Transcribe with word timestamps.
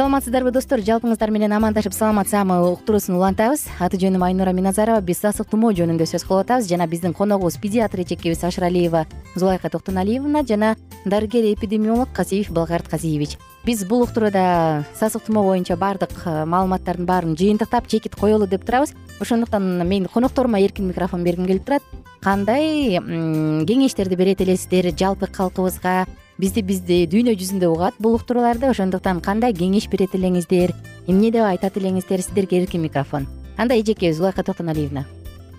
саламатсыздарбы 0.00 0.48
достор? 0.48 0.80
Жалпыңыздар 0.80 1.28
менен 1.28 1.52
амандашып 1.52 1.92
саламат 1.92 2.30
саама 2.30 2.54
уктуруусун 2.70 3.18
улантабыз. 3.18 3.66
Аты 3.84 3.98
жөнүм 4.00 4.22
айнура 4.24 4.54
миназарова. 4.56 5.02
Биз 5.04 5.18
сасык 5.20 5.50
тумоо 5.52 5.74
жөнүндө 5.76 6.06
сөз 6.08 6.24
кылып 6.24 6.46
атабыз. 6.46 6.70
Жана 6.70 6.86
биздин 6.88 7.12
коногубуз 7.12 7.58
педиатр 7.60 8.00
эчекебиз 8.00 8.40
ашыралиева 8.48 9.04
зулайка 9.34 9.68
токтоналиевна 9.68 10.40
жана 10.48 10.70
дарыгер 11.04 11.50
эпидемиолог 11.52 12.14
казиев 12.16 12.48
балгарт 12.48 12.88
казиевич. 12.88 13.36
Биз 13.66 13.84
бул 13.84 14.06
уктурууда 14.06 14.86
сасык 14.96 15.26
тумоо 15.26 15.44
боюнча 15.44 15.76
баардык 15.76 16.16
э, 16.24 16.46
маалыматтардын 16.46 17.04
баарын 17.04 17.36
жыйынтыктап 17.36 17.86
чекит 17.86 18.16
коелу 18.16 18.46
деп 18.46 18.64
турабыз. 18.64 18.94
Ошондуктан 19.20 19.86
мен 19.86 20.06
конокторума 20.06 20.62
эркин 20.62 20.88
микрофон 20.88 21.24
бергим 21.24 21.44
келип 21.44 21.66
турат. 21.66 21.82
Кандай 22.22 22.96
кеңештерди 22.96 24.16
берет 24.16 24.40
элесиздер 24.40 24.94
жалпы 24.96 25.26
калкыбызга 25.26 26.06
бизди 26.40 26.62
бизди 26.64 27.04
дүйнө 27.10 27.36
жүзүндө 27.36 27.68
угат 27.68 27.96
бул 28.00 28.16
уктурууларды 28.16 28.70
ошондуктан 28.70 29.20
кандай 29.20 29.52
кеңеш 29.52 29.90
берет 29.92 30.14
элеңиздер 30.16 30.72
эмне 31.06 31.30
деп 31.34 31.44
айтат 31.44 31.76
элеңиздер 31.76 32.22
сиздерге 32.24 32.62
эркин 32.62 32.86
микрофон. 32.86 33.28
Анда 33.58 33.76
эжеке 33.76 34.12
зулайка 34.12 34.42
токтоналиевна 34.42 35.04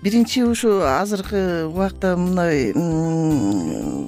биринчи 0.02 0.42
ушу 0.42 0.80
азыркы 0.82 1.66
убакта 1.66 2.16
мындай 2.16 2.72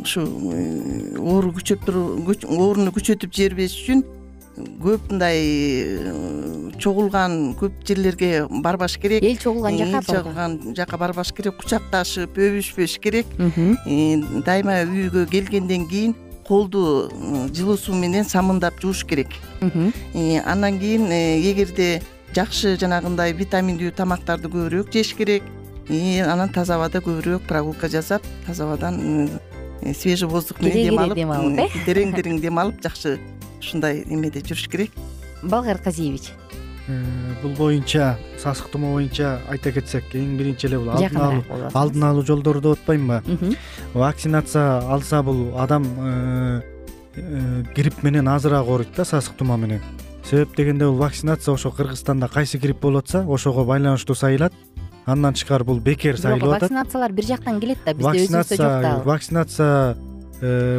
ушу 0.02 0.26
э, 0.50 1.14
оору 1.18 1.52
күчөп 1.54 1.86
ооруну 2.50 2.90
күчөтүп 2.96 3.30
жибербеш 3.30 3.76
үчүн 3.78 4.02
көп 4.82 5.06
мындай 5.12 5.38
э, 5.38 6.72
чогулган 6.82 7.54
көп 7.60 7.78
жерлерге 7.86 8.48
барбаш 8.50 8.98
керек. 8.98 9.22
Эл 9.22 9.38
чогулган 9.38 9.78
жака 9.78 10.02
эл 10.02 10.10
чогулган 10.10 10.58
жака 10.74 10.98
барбаш 10.98 11.30
керек 11.30 11.62
кучакташып 11.62 12.42
өбүшпөш 12.42 12.98
керек. 12.98 13.30
Дайыма 13.38 14.82
үйгө 14.90 15.28
келгенден 15.30 15.86
кийин 15.86 16.18
колду 16.46 17.10
жылуу 17.54 17.76
суу 17.76 17.94
менен 17.94 18.24
самындап 18.24 18.80
жууш 18.80 19.04
керек. 19.04 19.28
Андан 19.60 20.78
кийин 20.78 21.10
э, 21.10 21.40
эгерде 21.40 22.02
жакшы 22.34 22.76
жанагындай 22.80 23.32
витаминдүү 23.32 23.92
тамактарды 23.94 24.50
көбүрөөк 24.50 24.92
жеш 24.92 25.14
керек 25.14 25.42
анан 25.88 26.48
таза 26.52 26.76
абада 26.76 26.98
көбүрөөк 27.04 27.46
прогулка 27.48 27.88
жасап 27.88 28.22
таза 28.46 28.64
абадан 28.64 29.28
э, 29.82 29.94
свежий 29.94 30.28
воздух 30.28 30.60
менен 30.60 30.90
дем 30.90 30.98
алып 30.98 31.14
дем 31.14 31.30
алып 31.30 31.58
э? 31.60 31.68
терең 31.86 32.14
терең 32.16 32.40
дем 32.40 32.58
алып 32.58 32.80
жакшы 32.82 33.18
ушундай 33.60 34.02
эмеде 34.06 34.40
жүрүш 34.40 34.68
керек. 34.70 34.90
Балгарт 35.42 35.82
казиевич. 35.84 36.32
э, 36.32 36.43
бул 37.42 37.54
боюнча 37.56 38.18
сасык 38.38 38.68
тумоо 38.68 38.98
боюнча 38.98 39.38
айта 39.48 39.72
кетсек 39.72 40.04
эң 40.12 40.36
биринчи 40.36 40.66
эле 40.68 40.78
бул 40.78 40.90
алдын 40.92 41.16
алуу 41.16 41.70
алдын 41.72 42.04
алуу 42.10 42.24
жолдору 42.28 42.60
деп 42.60 42.78
атпаймынбы 42.78 43.56
вакцинация 43.94 44.80
алса 44.92 45.22
бул 45.22 45.56
адам 45.58 45.86
э, 45.98 46.60
э, 47.16 47.62
грипп 47.74 48.02
менен 48.02 48.28
азыраак 48.28 48.68
ооруйт 48.68 48.92
да 48.96 49.04
сасык 49.04 49.34
тумоо 49.38 49.56
менен. 49.56 49.80
Себеп 50.28 50.54
дегенде 50.56 50.84
бул 50.84 50.96
вакцинация 50.96 51.54
ошо 51.54 51.70
кыргызстанда 51.70 52.28
кайсы 52.28 52.58
грипп 52.58 52.80
болуп 52.80 53.04
атса 53.04 53.24
ошого 53.26 53.64
байланыштуу 53.64 54.14
сайылат. 54.14 54.52
Андан 55.06 55.34
тышкары 55.34 55.64
бул 55.64 55.80
бекер 55.80 56.18
сайылып 56.18 56.50
атат. 56.50 56.62
вакцинациялар 56.62 57.12
бир 57.12 57.24
жактан 57.24 57.60
келет 57.60 57.78
да 57.84 57.94
бизде 57.94 58.26
өзүбүздө 58.26 58.56
жок 58.56 58.82
да 58.82 59.02
вакцинация 59.04 59.96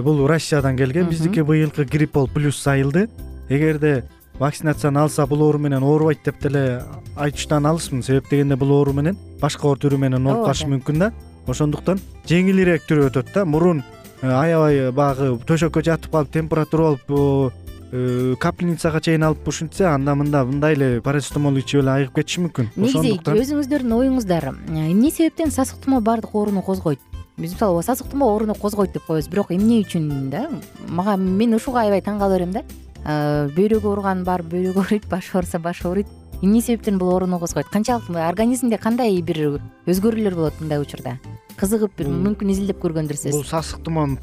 бул 0.04 0.28
россиядан 0.28 0.78
келген 0.78 1.10
биздики 1.10 1.40
быйылкы 1.40 1.86
грипп 1.86 2.14
болуп 2.14 2.34
плюс 2.34 2.58
сайылды. 2.58 3.10
Эгерде 3.50 4.04
вакцинацияны 4.40 5.00
алса 5.00 5.26
бул 5.28 5.44
оору 5.44 5.60
менен 5.60 5.84
оорубайт 5.84 6.20
деп 6.26 6.40
деле 6.42 6.84
айтыштан 7.16 7.66
алысмын 7.66 8.04
себеп 8.04 8.30
дегенде 8.30 8.56
бул 8.56 8.72
оору 8.76 8.94
менен 8.94 9.18
башка 9.42 9.68
оор 9.68 9.80
түрү 9.80 9.98
менен 9.98 10.28
ооруп 10.28 10.50
калышы 10.50 10.68
мүмкүн 10.72 11.00
да. 11.00 11.12
Ошондуктан 11.48 12.02
жеңилирээк 12.28 12.88
түрү 12.90 13.10
өтөт 13.12 13.32
да. 13.34 13.46
Мурун 13.46 13.84
э, 14.22 14.28
аябай 14.28 14.92
баягы 14.92 15.36
төшөккө 15.48 15.84
жатып 15.86 16.12
калып 16.12 16.34
температура 16.34 16.96
болуп 17.08 17.54
э, 17.94 18.36
капельницага 18.42 19.00
чейин 19.00 19.24
алып 19.24 19.48
ушинтсе 19.48 19.86
анда 19.88 20.16
мында 20.18 20.44
мындай 20.44 20.76
эле 20.76 21.02
парацетамол 21.06 21.62
ичип 21.62 21.84
эле 21.84 21.94
айыгып 21.94 22.20
кетиши 22.20 22.44
мүмкүн. 22.48 22.72
Негизи 22.76 23.20
өзүңүздөрдүн 23.22 24.00
оюңуздар 24.02 24.50
эмне 24.52 25.12
себептен 25.12 25.54
сасык 25.54 25.80
тумоо 25.86 26.02
баардык 26.02 26.34
ооруну 26.36 26.66
козгойт? 26.66 27.00
Биз 27.38 27.54
мисалы 27.54 27.84
сасык 27.84 28.10
тумоо 28.10 28.34
ооруну 28.34 28.56
козгойт 28.56 28.92
деп 28.92 29.06
коебуз 29.06 29.30
бирок 29.30 29.52
эмне 29.52 29.84
үчүн 29.86 30.32
да? 30.34 30.50
Мага 30.90 31.16
мен 31.16 31.54
ушуга 31.56 31.86
аябай 31.86 32.02
таң 32.02 32.18
кала 32.20 32.40
берем 32.40 32.52
да 32.56 32.66
бөйрөгү 33.06 33.90
ооруган 33.90 34.24
барып 34.26 34.50
бөйрөгү 34.54 34.82
ооруйт 34.82 35.10
башы 35.10 35.38
ооруса 35.38 35.60
башы 35.60 35.88
ооруйт 35.88 36.08
эмне 36.42 36.62
себептен 36.62 36.98
бул 36.98 37.14
ооруну 37.14 37.40
козгойт 37.40 37.68
канчалык 37.72 38.10
организмде 38.10 38.78
кандай 38.78 39.22
бир 39.22 39.60
өзгөрүүлөр 39.86 40.36
болот 40.36 40.60
мындай 40.60 40.82
учурда? 40.82 41.20
Кызыгып 41.60 41.96
бир 41.98 42.10
мүмкүн 42.10 42.52
изилдеп 42.52 42.82
көргөндүрсүз. 42.84 43.32
бул 43.32 43.46
сасык 43.46 43.84
тумоонун 43.84 44.20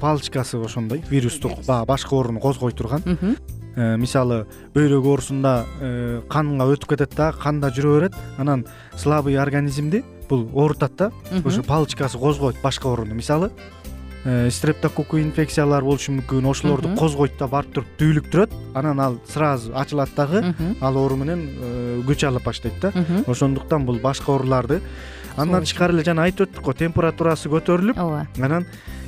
палочкасы 0.00 0.58
ошондой 0.58 1.02
вирустук 1.10 1.64
баягы 1.66 1.86
башка 1.86 2.14
ооруну 2.16 2.40
козгой 2.40 2.72
турган. 2.72 3.02
Э, 3.76 3.96
мисалы 3.96 4.46
бөйрөк 4.74 5.04
оорусунда 5.06 5.64
э, 5.80 6.22
канга 6.28 6.66
өтүп 6.72 6.88
кетет 6.90 7.14
дагы 7.14 7.38
канда 7.38 7.70
жүрө 7.70 7.98
берет 7.98 8.14
анан 8.36 8.66
слабый 8.96 9.38
организмди 9.38 10.02
бул 10.28 10.48
оорутат 10.54 10.96
да 10.96 11.12
ошо 11.44 11.62
палочкасы 11.62 12.18
козгойт 12.18 12.56
башка 12.62 12.88
ооруну 12.88 13.14
мисалы 13.14 13.50
Э, 13.50 13.79
стрептококку 14.24 15.18
инфекциялар 15.20 15.84
болушу 15.84 16.12
мүмкүн. 16.12 16.46
Ошолорду 16.50 16.92
козгойт 16.98 17.38
да 17.38 17.48
барып 17.48 17.72
туруп 17.72 17.88
түбүлүктүрөт 18.00 18.52
анан 18.76 19.00
ал 19.00 19.18
сразу 19.28 19.72
ачылат 19.74 20.12
дагы. 20.16 20.42
Ал 20.80 20.96
оору 21.00 21.16
менен 21.16 21.46
э, 21.48 22.02
күч 22.06 22.26
алып 22.28 22.44
баштайт 22.44 22.80
да. 22.82 22.92
Ошондуктан 23.26 23.86
бул 23.86 23.98
башка 24.02 24.32
ооруларды. 24.32 24.80
Андан 25.36 25.64
тышкары 25.64 25.94
эле 25.94 26.04
жана 26.04 26.28
айтып 26.28 26.50
өттүк 26.50 26.64
го 26.64 26.72
температурасы 26.76 27.48
көтөрүлүп 27.48 27.96
ооба. 27.96 28.26
анан 28.42 28.66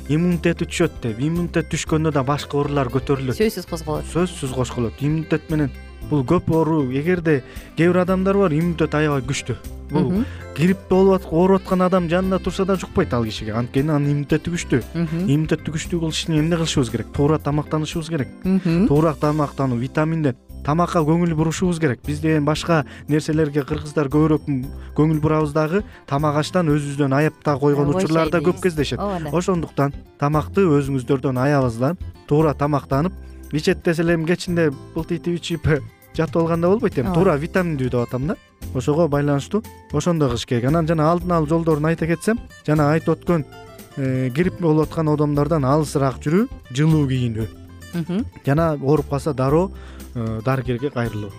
иммунитети 0.09 0.65
түшөт 0.65 1.01
деп. 1.03 1.19
Иммунитет 1.19 1.69
түшкөндө 1.69 2.11
да 2.11 2.23
башка 2.23 2.57
оорулар 2.57 2.89
көтөрүлөт. 2.89 3.37
Сөзсүз 3.37 3.69
козголот. 3.69 4.05
Сөзсүз 4.13 4.53
козголот. 4.55 4.93
Иммунитет 4.99 5.49
менен 5.51 5.71
бул 6.09 6.23
көп 6.23 6.51
оору 6.51 6.83
эгерде 6.91 7.43
кээ 7.77 7.91
бир 7.91 8.01
адамдар 8.03 8.37
бар 8.37 8.53
иммунитети 8.53 8.97
аябай 8.97 9.21
күчтүү. 9.21 9.57
Бул 9.93 10.23
грипп 10.57 10.87
болуп 10.89 11.27
ооруп 11.31 11.61
аткан 11.61 11.81
адам 11.81 12.09
жанында 12.09 12.39
турса 12.39 12.65
да 12.65 12.75
жукпайт 12.75 13.13
ал 13.13 13.25
кишиге. 13.25 13.53
Анткени 13.53 13.91
анын 13.91 14.11
иммунитети 14.11 14.53
күчтүү. 14.53 14.81
Иммунитетти 15.27 15.73
күчтүү 15.73 15.99
кылыш 15.99 16.23
үчүн 16.23 16.39
эмне 16.39 16.57
кылышыбыз 16.57 16.91
керек? 16.93 17.13
Туура 17.13 17.37
тамактанышыбыз 17.39 18.09
керек. 18.09 18.33
Туура 18.87 19.13
тамактануу 19.19 19.77
витаминдер 19.77 20.35
тамакка 20.63 21.03
көңүл 21.03 21.35
бурушубуз 21.35 21.79
керек. 21.79 21.99
Бизде 22.05 22.37
эми 22.37 22.45
башка 22.47 22.83
нерселерге 23.11 23.65
кыргыздар 23.67 24.07
көбүрөөк 24.13 24.47
көңүл 24.95 25.19
бурабыз 25.21 25.53
дагы 25.53 25.83
тамак 26.07 26.39
аштан 26.39 26.71
өзүбүздөн 26.71 27.15
аяп 27.19 27.41
да 27.43 27.57
койгон 27.59 27.93
учурлар 27.93 28.31
да 28.31 28.39
көп 28.39 28.61
кездешет. 28.63 28.99
Ооба 28.99 29.29
да. 29.29 29.35
Ошондуктан 29.35 29.93
тамакты 30.19 30.63
өзүңүздөрдөн 30.63 31.41
аябыздан 31.43 31.99
туура 32.27 32.53
тамактанып 32.53 33.13
ичет 33.53 33.83
десе 33.83 34.03
эми 34.03 34.25
кечинде 34.25 34.71
былтыйтип 34.95 35.35
ичип 35.37 35.67
жатып 36.17 36.37
алганда 36.37 36.69
болбойт 36.69 36.97
эми. 36.97 37.13
Туура 37.13 37.37
витаминдүү 37.37 37.89
деп 37.89 38.07
атам 38.07 38.27
да. 38.27 38.35
Ошого 38.73 39.07
байланыштуу 39.07 39.63
ошондой 39.91 40.29
кылыш 40.29 40.45
керек. 40.45 40.65
Анан 40.65 40.87
жана 40.87 41.11
алдын 41.11 41.31
алуу 41.31 41.47
жолдорун 41.47 41.85
айта 41.85 42.07
кетсем 42.07 42.39
жана 42.67 42.91
айтып 42.93 43.17
өткөн 43.17 43.45
э, 43.97 44.29
грипп 44.29 44.59
болуп 44.61 44.89
аткан 44.89 45.09
одомдордон 45.09 45.65
алысыраак 45.65 46.21
жүрүү 46.23 46.47
жылуу 46.71 47.07
кийинүү 47.07 47.47
жана 48.45 48.73
ооруп 48.81 49.09
калса 49.09 49.33
дароо 49.33 49.71
э, 50.15 50.41
дарыгерге 50.45 50.89
кайрылуу. 50.89 51.31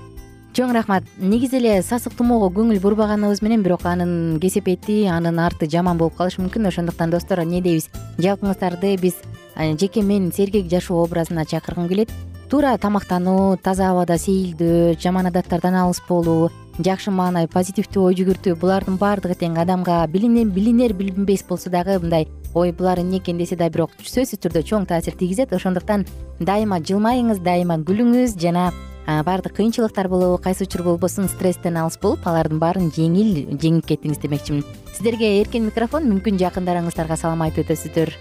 Чоң 0.55 0.71
рахмат. 0.71 1.03
Негизи 1.19 1.59
эле 1.59 1.83
сасык 1.83 2.15
тумоого 2.15 2.47
көңүл 2.55 2.79
бурбаганыбыз 2.79 3.43
менен 3.43 3.65
бирок 3.65 3.83
анын 3.91 4.39
кесепети 4.39 5.03
анын 5.11 5.41
арты 5.43 5.67
жаман 5.67 5.99
болуп 5.99 6.15
калышы 6.15 6.45
мүмкүн. 6.45 6.69
Ошондуктан 6.71 7.11
достор 7.11 7.43
эмне 7.43 7.61
дейбиз? 7.61 7.89
Жалпыңыздарды 8.23 8.95
биз 9.03 9.19
жеке 9.57 10.03
мен 10.03 10.33
сергек 10.33 10.71
жашоо 10.71 11.05
образына 11.05 11.45
чакыргым 11.45 11.89
келет. 11.89 12.11
Туура 12.51 12.77
тамактануу 12.79 13.57
таза 13.57 13.91
абада 13.91 14.19
сейилдөө 14.19 15.01
жаман 15.01 15.27
адаттардан 15.27 15.75
алыс 15.75 16.03
болуу 16.09 16.51
жакшы 16.79 17.11
маанай 17.11 17.49
позитивдүү 17.49 18.05
ой 18.05 18.15
жүгүртүү 18.19 18.57
булардын 18.61 18.99
баардыгы 19.01 19.35
тең 19.41 19.57
адамга 19.63 20.03
билинер 20.07 20.93
билинбес 20.93 21.45
болсо 21.49 21.71
дагы 21.71 21.99
мындай 22.03 22.29
ой 22.55 22.73
булар 22.73 23.01
эмне 23.01 23.19
экен 23.19 23.39
десе 23.39 23.57
да 23.57 23.71
бирок 23.71 23.91
сөзсүз 24.03 24.43
түрдө 24.45 24.63
чоң 24.63 24.87
таасир 24.87 25.17
тийгизет. 25.17 25.53
Ошондуктан 25.53 26.05
дайыма 26.39 26.81
жылмайыңыз 26.81 27.41
дайыма 27.43 27.79
күлүңүз 27.87 28.37
жана 28.39 28.73
баардык 29.07 29.57
кыйынчылыктар 29.57 30.09
болобу 30.09 30.39
кайсы 30.43 30.65
учур 30.65 30.83
болбосун 30.83 31.29
стресстен 31.29 31.77
алыс 31.77 31.99
болуп 32.01 32.27
алардын 32.27 32.59
баарын 32.59 32.93
жеңил 32.93 33.57
жеңип 33.57 33.87
кеттиңиз 33.87 34.21
демекчимин. 34.23 34.65
Сиздерге 34.93 35.41
эркен 35.41 35.67
микрофон 35.67 36.09
мүмкүн 36.09 36.39
жакындарыңыздарга 36.41 37.17
салам 37.17 37.43
айтып 37.45 37.69
өтөсүздөр 37.69 38.15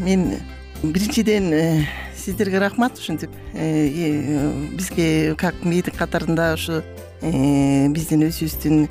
мен 0.00 0.40
биринчиден 0.82 1.52
э, 1.52 1.86
сиздерге 2.16 2.58
рахмат 2.58 2.98
ушинтип 2.98 3.30
э, 3.54 4.68
бизге 4.76 5.34
как 5.36 5.54
мээдин 5.62 5.94
катарында 5.96 6.54
ушу 6.54 6.82
э, 7.22 7.88
биздин 7.88 8.26
өзүбүздүн 8.28 8.88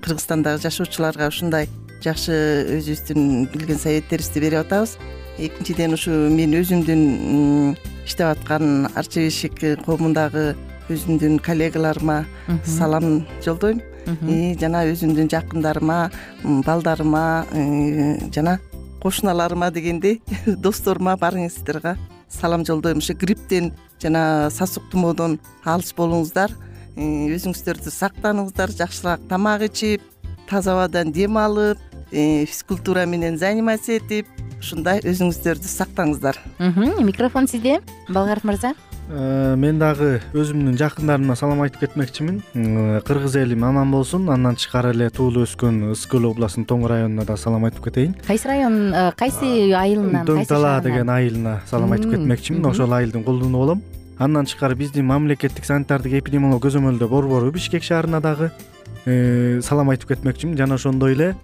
кыргызстандагы 0.00 0.62
жашоочуларга 0.62 1.28
ушундай 1.28 1.68
жакшы 2.04 2.32
өзүбүздүн 2.78 3.50
билген 3.52 3.78
советтерибизди 3.78 4.40
берип 4.40 4.62
атабыз. 4.62 4.96
Экинчиден 5.38 5.92
ушу 5.98 6.10
мен 6.32 6.54
өзүмдүн 6.56 7.76
иштеп 8.06 8.30
аткан 8.30 8.88
арча 8.96 9.26
бешик 9.26 9.60
коомундагы 9.84 10.54
өзүмдүн 10.88 11.38
коллегаларыма 11.44 12.22
салам 12.64 13.26
жолдойм. 13.44 13.82
Жана 14.60 14.86
өзүмдүн 14.88 15.28
жакындарыма 15.30 16.10
балдарыма 16.64 17.44
жана 18.32 18.58
кошуналарыма 19.02 19.70
дегендей 19.70 20.22
досторума 20.46 21.16
баарыңыздарга 21.16 21.96
салам 22.28 22.64
жолдойм. 22.64 22.98
Ушу 22.98 23.14
грипптен 23.14 23.72
жана 24.00 24.48
сасык 24.50 24.88
тумоодон 24.90 25.38
алыс 25.64 25.92
болуңуздар. 25.96 26.54
Өзүңүздөрдү 26.96 27.90
сактаныңыздар 27.92 28.72
жакшыраак 28.76 29.26
тамак 29.28 29.66
ичип 29.68 30.02
таза 30.48 30.74
абадан 30.76 31.12
дем 31.12 31.38
алып 31.40 31.78
физкультура 32.12 33.06
менен 33.06 33.38
заниматься 33.38 33.96
этип 33.96 34.28
ушундай 34.60 35.00
өзүңүздөрдү 35.00 35.68
сактаңыздар. 35.68 36.38
Микрофон 36.58 37.48
сизде 37.48 37.80
балгарт 38.08 38.44
мырза. 38.44 38.74
Э, 38.76 38.91
мен 39.08 39.78
дагы 39.80 40.20
өзүмдүн 40.32 40.76
жакындарыма 40.80 41.34
салам 41.36 41.62
айтып 41.64 41.86
кетмекчимин. 41.86 42.42
Кыргыз 43.06 43.36
элим 43.40 43.64
аман 43.64 43.90
болсун 43.90 44.28
андан 44.30 44.56
тышкары 44.56 44.92
эле 44.94 45.10
туулуп 45.10 45.48
өскөн 45.48 45.92
ысык 45.92 46.14
көл 46.14 46.28
областынын 46.30 46.68
тоң 46.70 46.86
районуна 46.88 47.26
да 47.28 47.36
салам 47.36 47.66
айтып 47.68 47.88
кетейин. 47.88 48.14
Кайсы 48.26 48.48
район 48.48 48.94
э, 48.94 49.10
кайсы 49.18 49.72
айылынан 49.74 50.26
дөң 50.28 50.46
тала 50.48 50.78
деген 50.84 51.10
айылына 51.10 51.60
салам 51.66 51.92
айтып 51.92 52.14
кетмекчимин. 52.14 52.64
ошол 52.66 52.92
айылдын 52.92 53.24
кулдуну 53.24 53.58
болом 53.58 53.82
андан 54.18 54.46
тышкары 54.46 54.76
биздин 54.76 55.06
мамлекеттик 55.06 55.64
санитардык 55.64 56.12
эпидемиология 56.20 56.70
көзөмөлдөө 56.70 57.08
борбору 57.08 57.50
бишкек 57.50 57.82
шаарына 57.82 58.20
дагы 58.20 58.52
э, 59.04 59.60
салам 59.62 59.90
айтып 59.90 60.14
кетмекчимин. 60.14 60.56
Жана 60.56 60.74
ошондой 60.74 61.12
эле 61.12 61.34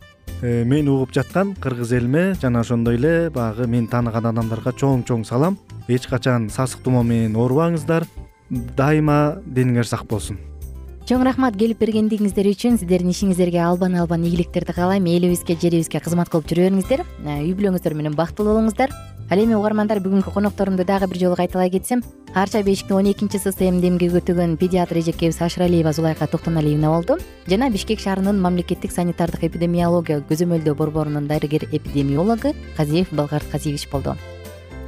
мени 0.42 0.90
угуп 0.90 1.12
жаткан 1.14 1.54
кыргыз 1.58 1.92
элиме 1.92 2.34
жана 2.40 2.60
ошондой 2.60 2.96
эле 2.96 3.30
баягы 3.30 3.66
мени 3.66 3.86
тааныган 3.86 4.30
адамдарга 4.30 4.72
чоң 4.72 5.04
чоң 5.08 5.24
салам. 5.24 5.58
Эч 5.88 6.06
качан 6.06 6.50
сасык 6.50 6.82
тумоо 6.84 7.02
менен 7.02 7.36
оорубаңыздар. 7.36 8.06
Дайыма 8.50 9.42
дениңер 9.46 9.84
сак 9.84 10.06
болсун. 10.06 10.38
Чоң 11.08 11.22
рахмат 11.24 11.56
келип 11.56 11.78
бергендигиңиздер 11.80 12.50
үчүн 12.50 12.74
сиздердин 12.76 13.14
ишиңиздерге 13.14 13.62
албан 13.64 13.94
албан 13.96 14.26
ийгиликтерди 14.28 14.74
каалайм. 14.76 15.06
Элибизге 15.08 15.56
жерибизге 15.56 16.02
кызмат 16.04 16.28
кылып 16.28 16.50
жүрө 16.50 16.68
бериңиздер. 16.68 17.06
Э, 17.24 17.40
үй 17.40 17.54
бүлөңүздөр 17.56 17.96
менен 17.96 18.16
бактылуу 18.18 18.58
болуңуздар 18.58 18.92
ал 19.30 19.38
эми 19.38 19.52
угармандар 19.54 20.00
бүгүнкү 20.00 20.32
конокторумду 20.32 20.84
дагы 20.88 21.06
бир 21.06 21.18
жолу 21.20 21.36
кайталай 21.36 21.68
кетсем 21.70 22.02
арча 22.34 22.62
бешиктин 22.62 22.96
он 22.96 23.10
экинчи 23.10 23.36
сссмд 23.36 23.84
эмгек 23.84 24.14
өтөгөн 24.22 24.56
педиатр 24.56 24.98
эжекебиз 25.02 25.40
ашыралиева 25.42 25.92
зулайка 25.92 26.26
токтоналиевна 26.26 26.88
болду 26.88 27.18
жана 27.46 27.68
бишкек 27.68 28.00
шаарынын 28.00 28.40
мамлекеттик 28.40 28.90
санитардык 28.90 29.44
эпидемиология 29.44 30.24
көзөмөлдөө 30.30 30.74
борборунун 30.74 31.28
дарыгер 31.28 31.68
эпидемиологу 31.70 32.54
казиев 32.76 33.12
балгарт 33.12 33.44
казиевич 33.52 33.88
болду. 33.92 34.16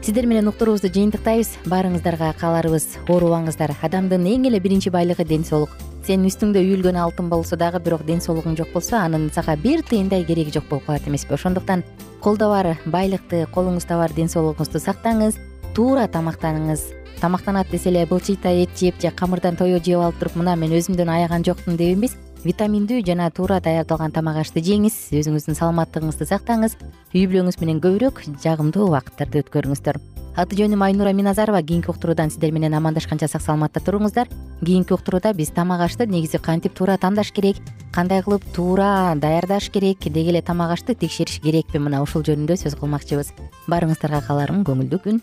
Сиздер 0.00 0.24
менен 0.24 0.48
уктуруубузду 0.48 0.88
жыйынтыктайбыз. 0.88 1.58
Баарыңыздарга 1.68 2.32
кааларыбыз 2.40 2.86
оорубаңыздар. 3.06 3.76
Адамдын 3.82 4.24
эң 4.24 4.48
эле 4.48 4.58
биринчи 4.58 4.88
байлыгы 4.88 5.26
ден 5.28 5.44
соолук 5.44 5.76
сенин 6.06 6.30
үстүңдө 6.30 6.62
үйүлгөн 6.64 6.96
алтын 6.96 7.28
болсо 7.28 7.56
дагы 7.60 7.80
бирок 7.84 8.06
ден 8.08 8.22
соолугуң 8.24 8.56
жок 8.58 8.72
болсо 8.72 8.96
анын 8.98 9.28
сага 9.34 9.56
бир 9.56 9.82
тыйындай 9.84 10.24
кереги 10.24 10.54
жок 10.54 10.68
болуп 10.70 10.86
калат 10.86 11.06
эмеспи. 11.08 11.34
Ошондуктан 11.34 11.84
колдо 12.20 12.48
бар 12.48 12.78
байлыкты 12.86 13.44
колуңузда 13.54 13.98
бар 14.00 14.14
ден 14.16 14.28
соолугуңузду 14.32 14.80
сактаңыз 14.80 15.36
туура 15.74 16.06
тамактаныңыз. 16.08 16.86
Тамактанат 17.20 17.70
десе 17.70 17.90
эле 17.90 18.06
былчыйтай 18.06 18.64
эт 18.64 18.78
жеп 18.78 19.00
же 19.00 19.10
камырдан 19.10 19.56
тое 19.56 19.78
жеп 19.78 20.00
алып 20.00 20.18
туруп 20.18 20.36
мына 20.40 20.56
мен 20.56 20.72
өзүмдөн 20.72 21.10
аяган 21.16 21.44
жокмун 21.44 21.76
деп 21.76 21.98
эмес. 21.98 22.16
Витаминдүү 22.44 23.02
жана 23.04 23.28
туура 23.30 23.60
даярдалган 23.60 24.12
тамак 24.16 24.40
ашты 24.40 24.64
жеңиз. 24.64 25.10
Өзүңүздүн 25.12 25.58
саламаттыгыңызды 25.58 26.24
сактаңыз. 26.30 26.78
Үй 27.12 27.26
бүлөңүз 27.28 27.60
менен 27.60 27.84
көбүрөөк 27.84 28.24
жагымдуу 28.40 28.88
убакыттарды 28.88 29.44
өткөрүңүздөр 29.44 30.00
аты 30.36 30.56
жөнүм 30.56 30.82
айнура 30.84 31.12
миназарова. 31.12 31.62
Кийинки 31.62 31.90
уктуруудан 31.90 32.30
сиздер 32.30 32.52
менен 32.52 32.74
амандашканча 32.74 33.28
сак 33.28 33.42
саламатта 33.42 33.80
туруңуздар. 33.80 34.28
Кийинки 34.64 34.92
уктурууда 34.92 35.32
биз 35.34 35.50
тамак 35.54 35.80
ашты 35.86 36.06
негизи 36.06 36.38
кантип 36.38 36.74
туура 36.74 36.98
тандаш 36.98 37.32
керек 37.32 37.56
кандай 37.92 38.22
кылып 38.22 38.44
туура 38.54 39.14
даярдаш 39.16 39.70
керек 39.70 39.98
деги 40.04 40.30
эле 40.30 40.42
тамак 40.42 40.72
ашты 40.76 40.94
текшериш 40.94 41.40
керекпи 41.40 41.78
мына 41.78 42.02
ушул 42.02 42.22
жөнүндө 42.22 42.56
сөз 42.60 42.78
кылмакчыбыз. 42.78 43.34
Баарыңыздарга 43.66 44.24
кааларым 44.26 44.64
көңүлдүү 44.64 45.02
күн. 45.04 45.20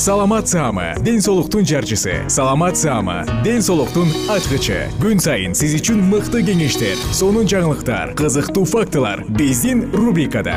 Саламат 0.00 0.48
саама 0.48 0.94
ден 1.04 1.20
соолуктун 1.20 1.66
жарчысы. 1.66 2.24
Саламат 2.28 2.78
саама 2.78 3.26
ден 3.44 3.60
соолуктун 3.60 4.08
ачкычы. 4.32 4.86
Күн 5.02 5.20
сайын 5.20 5.52
сиз 5.52 5.74
үчүн 5.76 6.00
мыкты 6.08 6.40
кеңештер 6.46 6.96
сонун 7.12 7.44
жаңылыктар 7.44 8.14
кызыктуу 8.16 8.64
фактылар. 8.64 9.26
Биздин 9.28 9.90
рубрикада 9.92 10.56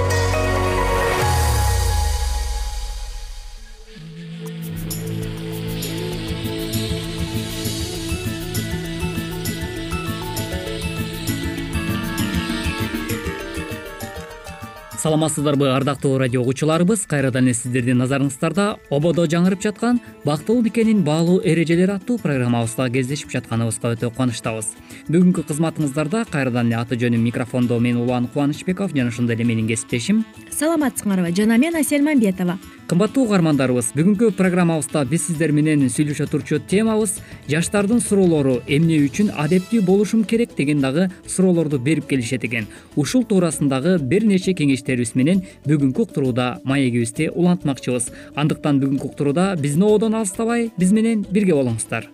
саламатсыздарбы 15.01 15.71
ардактуу 15.73 16.19
радио 16.19 16.41
угуучуларыбыз. 16.41 17.07
Кайрадан 17.09 17.47
эле 17.47 17.55
сиздердин 17.57 17.97
назарыңыздарда 18.03 18.77
ободо 18.93 19.25
жаңырып 19.25 19.63
жаткан 19.65 19.97
бактылуу 20.25 20.61
никенин 20.61 21.01
баалуу 21.01 21.39
эрежелери 21.41 21.95
аттуу 21.95 22.19
программабызда 22.21 22.85
кездешип 22.93 23.33
жатканыбызга 23.33 23.95
өтө 23.95 24.11
кубанычтабыз 24.13 24.75
бүгүнкү 25.09 25.47
кызматыңыздарда 25.49 26.27
кайрадан 26.29 26.69
эле 26.69 26.77
аты 26.77 26.99
жөнүм 27.01 27.25
микрофондо 27.25 27.79
мен 27.79 27.97
улан 27.97 28.27
кубанычбеков 28.27 28.93
жана 28.93 29.09
ошондой 29.09 29.35
эле 29.35 29.43
менин 29.43 29.67
кесиптешим 29.67 30.21
саламатсыңарбы 30.61 31.31
жана 31.33 31.57
мен 31.57 31.75
асель 31.79 32.03
мамбетова. 32.05 32.59
Кымбаттуу 32.89 33.23
угармандарыбыз 33.25 33.91
бүгүнкү 33.95 34.29
программабызда 34.37 35.01
биз 35.09 35.23
сиздер 35.25 35.53
менен 35.55 35.87
сүйлөшө 35.89 36.27
турчу 36.29 36.59
темабыз. 36.59 37.15
Жаштардын 37.49 38.01
суроолору 38.03 38.59
эмне 38.67 38.99
үчүн 39.07 39.31
адептүү 39.41 39.81
болушум 39.87 40.23
керек 40.27 40.53
деген 40.57 40.83
дагы 40.83 41.07
суроолорду 41.25 41.79
берип 41.79 42.05
келишет 42.11 42.45
экен. 42.45 42.67
Ушул 42.95 43.23
туурасындагы 43.23 43.97
бир 43.97 44.25
нече 44.27 44.53
кеңештерибиз 44.53 45.15
менен 45.15 45.41
бүгүнкү 45.65 46.05
уктурууда 46.05 46.59
маегибизди 46.63 47.31
улантмакчыбыз. 47.33 48.11
Андыктан 48.35 48.81
бүгүнкү 48.83 49.07
уктурууда 49.07 49.55
биздин 49.57 49.87
ободон 49.87 50.19
алыстабай 50.19 50.69
биз 50.77 50.91
менен 50.91 51.23
бирге 51.31 51.55
болуңуздар. 51.55 52.05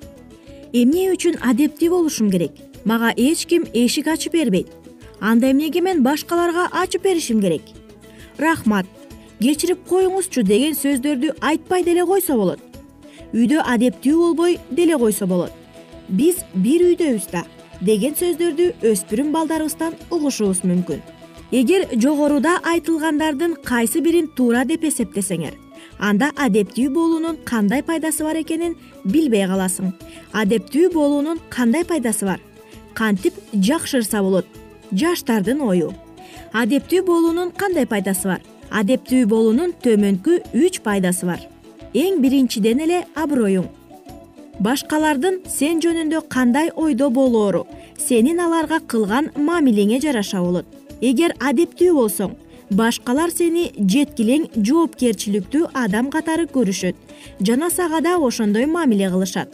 Эмне 0.72 1.10
үчүн 1.16 1.42
адептүү 1.42 1.90
болушум 1.90 2.32
керек? 2.32 2.54
Мага 2.86 3.12
эч 3.18 3.44
ким 3.50 3.66
эшик 3.74 4.08
ачып 4.08 4.40
бербейт. 4.40 4.72
Анда 5.20 5.52
эмнеге 5.52 5.82
мен 5.82 6.04
башкаларга 6.04 6.70
ачып 6.72 7.04
беришим 7.04 7.42
керек 7.42 7.64
рахмат 8.40 8.86
кечирип 9.42 9.84
коюңузчу 9.90 10.44
деген 10.44 10.74
сөздөрдү 10.78 11.36
айтпай 11.42 11.84
деле 11.84 12.06
койсо 12.06 12.38
болот. 12.38 12.60
Үйдө 13.34 13.62
адептүү 13.66 14.18
болбой 14.18 14.58
деле 14.72 14.98
койсо 14.98 15.28
болот. 15.28 15.52
Биз 16.10 16.42
бир 16.54 16.88
үйдөбүз 16.88 17.30
да 17.32 17.44
деген 17.82 18.16
сөздөрдү 18.18 18.72
өспүрүм 18.92 19.32
балдарыбыздан 19.36 19.94
угушубуз 20.10 20.64
мүмкүн. 20.64 21.04
Эгер 21.52 21.88
жогоруда 21.96 22.58
айтылгандардын 22.64 23.56
кайсы 23.64 24.02
бирин 24.02 24.28
туура 24.36 24.66
деп 24.66 24.84
эсептесеңер 24.84 25.56
анда 26.00 26.32
адептүү 26.36 26.90
болуунун 26.94 27.38
кандай 27.46 27.84
пайдасы 27.84 28.26
бар 28.26 28.42
экенин 28.42 28.76
билбей 29.06 29.48
каласың. 29.48 29.94
Адептүү 30.34 30.92
болуунун 30.94 31.40
кандай 31.50 31.86
пайдасы 31.86 32.26
бар? 32.26 32.42
Кантип 32.94 33.34
жакшырса 33.54 34.22
болот? 34.22 34.46
Жаштардын 34.92 35.62
ою 35.62 35.94
адептүү 36.54 37.04
болуунун 37.06 37.52
кандай 37.52 37.86
пайдасы 37.86 38.30
бар? 38.30 38.42
Адептүү 38.72 39.26
болуунун 39.28 39.74
төмөнкү 39.84 40.40
үч 40.56 40.82
пайдасы 40.86 41.28
бар. 41.28 41.42
Эң 41.94 42.22
биринчиден 42.22 42.82
эле 42.84 43.04
аброюң. 43.16 43.68
Башкалардын 44.60 45.44
сен 45.50 45.82
жөнүндө 45.84 46.24
кандай 46.30 46.72
ойдо 46.76 47.10
болоору? 47.10 47.66
Сенин 47.98 48.40
аларга 48.40 48.80
кылган 48.80 49.32
мамилеңе 49.36 50.00
жараша 50.02 50.42
болот. 50.42 50.66
Эгер 51.02 51.36
адептүү 51.40 51.94
болсоң 51.94 52.36
башкалар 52.70 53.32
сени 53.32 53.70
жеткилең 53.78 54.48
жоопкерчиликтүү 54.56 55.70
адам 55.74 56.10
катары 56.12 56.48
көрүшөт 56.52 56.96
жана 57.40 57.70
сага 57.70 58.02
дагы 58.02 58.28
ошондой 58.28 58.66
мамиле 58.66 59.10
кылышат. 59.10 59.54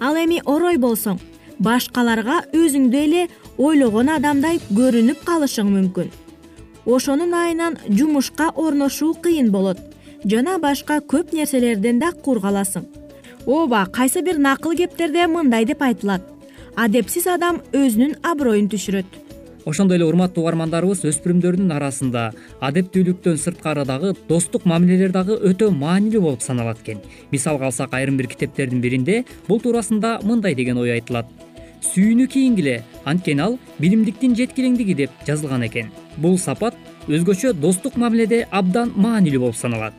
Ал 0.00 0.16
эми 0.16 0.40
орой 0.44 0.78
болсоң 0.78 1.20
башкаларга 1.58 2.40
өзүңдү 2.56 2.96
эле 3.04 3.28
ойлогон 3.58 4.08
адамдай 4.08 4.60
көрүнүп 4.70 5.24
калышың 5.24 5.70
мүмкүн. 5.74 6.10
Ошонун 6.86 7.34
айынан 7.34 7.78
жумушка 7.88 8.50
орношуу 8.54 9.14
кыйын 9.14 9.50
болот 9.50 9.78
жана 10.24 10.58
башка 10.58 11.00
көп 11.00 11.34
нерселерден 11.34 11.98
да 12.00 12.12
кур 12.12 12.40
каласың 12.40 12.86
ооба 13.46 13.86
кайсы 13.92 14.22
бир 14.22 14.38
накыл 14.38 14.76
кептерде 14.76 15.26
мындай 15.26 15.64
деп 15.64 15.82
айтылат. 15.82 16.22
Адепсиз 16.76 17.26
адам 17.26 17.60
өзүнүн 17.72 18.20
аброюн 18.22 18.68
түшүрөт. 18.70 19.06
Ошондой 19.66 19.98
эле 19.98 20.06
урматтуу 20.06 20.44
угармандарыбыз 20.44 21.02
өспүрүмдөрдүн 21.10 21.72
арасында 21.74 22.30
адептүүлүктөн 22.64 23.36
сырткары 23.42 23.84
дагы 23.84 24.14
достук 24.28 24.64
мамилелер 24.64 25.12
дагы 25.12 25.36
өтө 25.36 25.68
маанилүү 25.74 26.22
болуп 26.22 26.42
саналат 26.42 26.80
экен. 26.80 27.02
Мисалга 27.30 27.68
алсак 27.68 27.92
айрым 27.94 28.16
бир 28.16 28.30
китептердин 28.30 28.80
биринде 28.80 29.24
бул 29.48 29.60
туурасында 29.60 30.20
мындай 30.24 30.54
деген 30.54 30.78
ой 30.78 30.94
айтылат 30.96 31.28
сүйүүнү 31.84 32.26
кийингиле 32.30 32.76
анткени 33.08 33.42
ал 33.44 33.58
билимдиктин 33.80 34.36
жеткилеңдиги 34.38 34.96
деп 34.96 35.24
жазылган 35.26 35.64
экен. 35.66 35.90
Бул 36.16 36.38
сапат 36.38 36.76
өзгөчө 37.08 37.54
достук 37.56 37.96
мамиледе 37.96 38.46
абдан 38.50 38.92
маанилүү 38.96 39.40
болуп 39.46 39.56
саналат. 39.56 39.94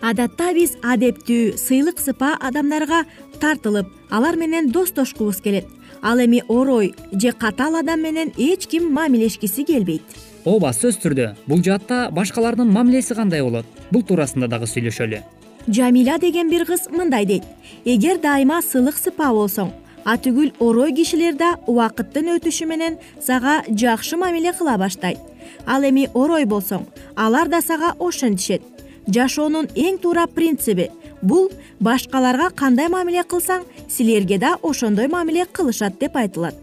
Адатта 0.00 0.52
биз 0.56 0.76
адептүү 0.82 1.58
сыйлык 1.60 2.00
сыпаа 2.00 2.38
адамдарга 2.40 3.04
тартылып 3.40 3.90
алар 4.10 4.36
менен 4.40 4.70
достошкубуз 4.72 5.40
келет. 5.44 5.66
Ал 6.02 6.18
эми 6.18 6.42
орой 6.48 6.94
же 7.12 7.32
катаал 7.32 7.76
адам 7.76 8.00
менен 8.00 8.32
эч 8.38 8.66
ким 8.66 8.92
мамилешкиси 8.92 9.64
келбейт. 9.64 10.02
Ооба 10.44 10.72
сөзсүз 10.72 11.02
түрдө 11.02 11.26
бул 11.46 11.60
жаатта 11.62 12.08
башкалардын 12.12 12.72
мамилеси 12.72 13.14
кандай 13.14 13.42
болот? 13.42 13.66
Бул 13.90 14.02
туурасында 14.02 14.48
дагы 14.48 14.64
сүйлөшөлү. 14.64 15.20
Жамиля 15.68 16.16
деген 16.18 16.48
бир 16.48 16.64
кыз 16.64 16.88
мындай 16.90 17.26
дейт. 17.26 17.44
Эгер 17.84 18.18
дайыма 18.18 18.62
сылык 18.64 18.96
сыпаа 18.96 19.34
болсоң 19.36 19.74
атүгүл 20.04 20.52
орой 20.60 20.92
кишилер 20.94 21.36
да 21.36 21.54
убакыттын 21.66 22.32
өтүшү 22.36 22.66
менен 22.66 22.96
сага 23.20 23.60
жакшы 23.68 24.16
мамиле 24.16 24.52
кыла 24.52 24.76
баштайт. 24.78 25.18
Ал 25.66 25.84
эми 25.84 26.08
орой 26.14 26.44
болсоң 26.44 26.86
алар 27.16 27.48
да 27.48 27.60
сага 27.60 27.94
ошентишет. 27.98 28.62
Жашоонун 29.06 29.68
эң 29.74 29.98
туура 29.98 30.26
принциби 30.26 30.90
бул 31.22 31.50
башкаларга 31.80 32.50
кандай 32.50 32.88
мамиле 32.88 33.22
кылсаң 33.22 33.64
силерге 33.88 34.38
да 34.38 34.56
ошондой 34.62 35.08
мамиле 35.08 35.46
кылышат 35.46 35.98
деп 36.00 36.16
айтылат. 36.16 36.54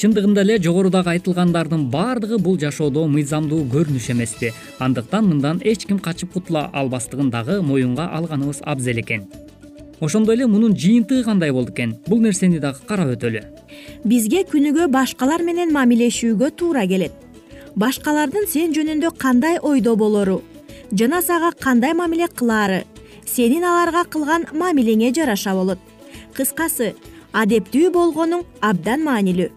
Чындыгында 0.00 0.40
эле 0.46 0.56
жогорудагы 0.62 1.10
айтылгандардын 1.10 1.90
баардыгы 1.92 2.38
бул 2.38 2.56
жашоодо 2.58 3.04
мыйзамдуу 3.06 3.66
көрүнүш 3.74 4.10
эмеспи. 4.14 4.54
Андыктан 4.78 5.28
мындан 5.28 5.60
эч 5.62 5.84
ким 5.86 5.98
качып 5.98 6.32
кутула 6.32 6.70
албастыгын 6.72 7.30
дагы 7.30 7.60
моюнга 7.60 8.08
алганыбыз 8.08 8.62
абзел 8.64 9.00
экен 9.04 9.28
ошондой 10.00 10.36
эле 10.36 10.46
мунун 10.46 10.74
жыйынтыгы 10.76 11.24
кандай 11.24 11.52
болду 11.52 11.72
экен? 11.72 11.96
Бул 12.06 12.20
нерсени 12.20 12.58
дагы 12.58 12.80
карап 12.88 13.12
өтөлү. 13.14 13.42
Бизге 14.04 14.44
күнүгө 14.48 14.88
башкалар 14.88 15.42
менен 15.42 15.72
мамилешүүгө 15.72 16.50
туура 16.56 16.86
келет. 16.88 17.12
Башкалардын 17.76 18.48
сен 18.48 18.72
жөнүндө 18.74 19.12
кандай 19.18 19.58
ойдо 19.62 19.96
болору? 19.96 20.40
Жана 20.90 21.22
сага 21.22 21.52
кандай 21.52 21.94
мамиле 21.94 22.28
кылаары? 22.28 22.84
Сенин 23.26 23.64
аларга 23.64 24.04
кылган 24.04 24.46
мамилеңе 24.52 25.12
жараша 25.14 25.54
болот. 25.54 25.78
Кыскасы 26.34 26.94
адептүү 27.32 27.92
болгонуң 27.94 28.42
абдан 28.60 29.04
маанилүү. 29.04 29.50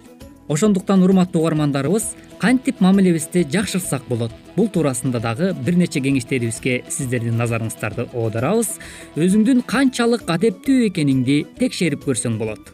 Ошондуктан 0.47 1.01
урматтуу 1.01 1.41
угармандарыбыз 1.41 2.12
кантип 2.43 2.81
мамилебизди 2.81 3.45
жакшыртсак 3.47 4.03
болот? 4.09 4.31
Бул 4.57 4.67
туурасында 4.67 5.21
дагы 5.23 5.53
бир 5.63 5.77
нече 5.79 6.01
кеңештерибизге 6.03 6.81
сиздердин 6.91 7.38
назарыңыздарды 7.39 8.09
оодарабыз 8.12 8.73
өзүңдүн 9.15 9.62
канчалык 9.63 10.27
адептүү 10.27 10.89
экениңди 10.89 11.38
текшерип 11.62 12.03
көрсөң 12.03 12.35
болот. 12.41 12.73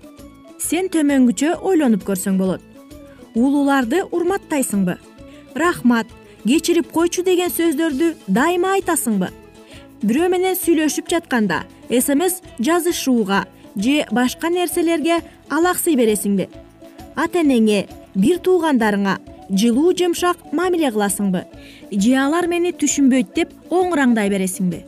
Сен 0.57 0.89
төмөнгүчө 0.89 1.59
ойлонуп 1.61 2.07
көрсөң 2.09 2.41
болот. 2.41 2.65
Улууларды 3.35 4.01
урматтайсыңбы? 4.09 4.97
Рахмат 5.53 6.09
кечирип 6.47 6.89
койчу 6.89 7.21
деген 7.29 7.53
сөздөрдү 7.53 8.15
дайыма 8.25 8.73
айтасыңбы? 8.79 9.29
Бирөө 10.01 10.33
менен 10.33 10.57
сүйлөшүп 10.57 11.13
жатканда 11.13 11.61
смс 11.93 12.41
жазышууга 12.57 13.45
же 13.77 14.01
башка 14.09 14.49
нерселерге 14.49 15.21
алаксый 15.47 15.93
бересиңби? 15.99 16.49
Ата 17.15 17.43
энеңе 17.43 17.83
бир 18.15 18.39
туугандарыңа 18.41 19.19
жылуу 19.49 19.93
жумшак 19.97 20.51
мамиле 20.53 20.91
кыласыңбы? 20.93 21.45
Же 21.91 22.15
алар 22.17 22.47
мени 22.47 22.71
түшүнбөйт 22.71 23.33
деп 23.35 23.53
оңураңдай 23.69 24.29
бересиңби? 24.29 24.83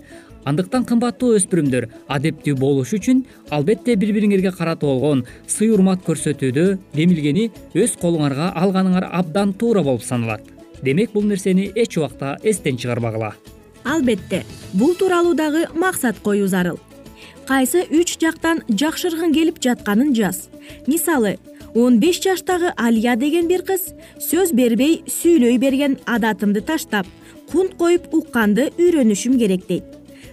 Андыктан 0.46 0.86
кымбаттуу 0.90 1.36
өспүрүмдөр 1.38 1.88
адептүү 2.10 2.58
болуш 2.58 2.96
үчүн 2.98 3.22
албетте 3.54 3.96
бири 3.96 4.16
бириңерге 4.18 4.52
карата 4.58 4.88
болгон 4.90 5.26
сый 5.46 5.70
урмат 5.70 6.02
көрсөтүүдө 6.08 6.66
демилгени 6.98 7.52
өз 7.78 7.94
колуңарга 8.02 8.50
алганыңар 8.58 9.12
абдан 9.12 9.54
туура 9.54 9.86
болуп 9.86 10.04
саналат. 10.08 10.42
Демек 10.82 11.14
бул 11.14 11.30
нерсени 11.30 11.70
эч 11.76 11.98
убакта 11.98 12.40
эстен 12.42 12.78
чыгарбагыла 12.82 13.36
албетте 13.84 14.46
бул 14.74 14.96
тууралуу 14.96 15.34
дагы 15.34 15.68
максат 15.74 16.18
коюу 16.20 16.48
зарыл. 16.48 16.80
Кайсы 17.48 17.84
үч 17.90 18.18
жактан 18.22 18.62
жакшыргың 18.70 19.34
келип 19.34 19.60
жатканын 19.62 20.14
жаз. 20.16 20.50
Мисалы 20.88 21.38
он 21.74 22.00
беш 22.00 22.22
жаштагы 22.22 22.74
алия 22.76 23.16
деген 23.16 23.48
бир 23.48 23.64
кыз 23.64 23.94
сөз 24.20 24.52
бербей 24.54 25.04
сүйлөй 25.08 25.58
берген 25.58 25.98
адатымды 26.06 26.62
таштап 26.62 27.08
кунт 27.52 27.76
коюп 27.80 28.14
укканды 28.14 28.72
үйрөнүшүм 28.78 29.38
керек 29.40 29.68
дейт. 29.68 29.84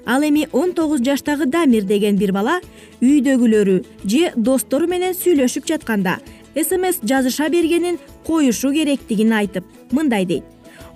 Ал 0.06 0.22
эми 0.22 0.48
он 0.52 0.72
тогуз 0.72 1.00
жаштагы 1.00 1.46
дамир 1.46 1.84
деген 1.84 2.16
бир 2.16 2.32
бала 2.32 2.60
үйдөгүлөрү 3.00 3.82
же 4.04 4.32
достору 4.36 4.88
менен 4.88 5.14
сүйлөшүп 5.14 5.66
жатканда 5.66 6.18
смс 6.54 7.02
жазыша 7.02 7.48
бергенин 7.50 7.98
коюшу 8.26 8.72
керектигин 8.72 9.32
айтып 9.32 9.64
мындай 9.90 10.24
дейт. 10.24 10.44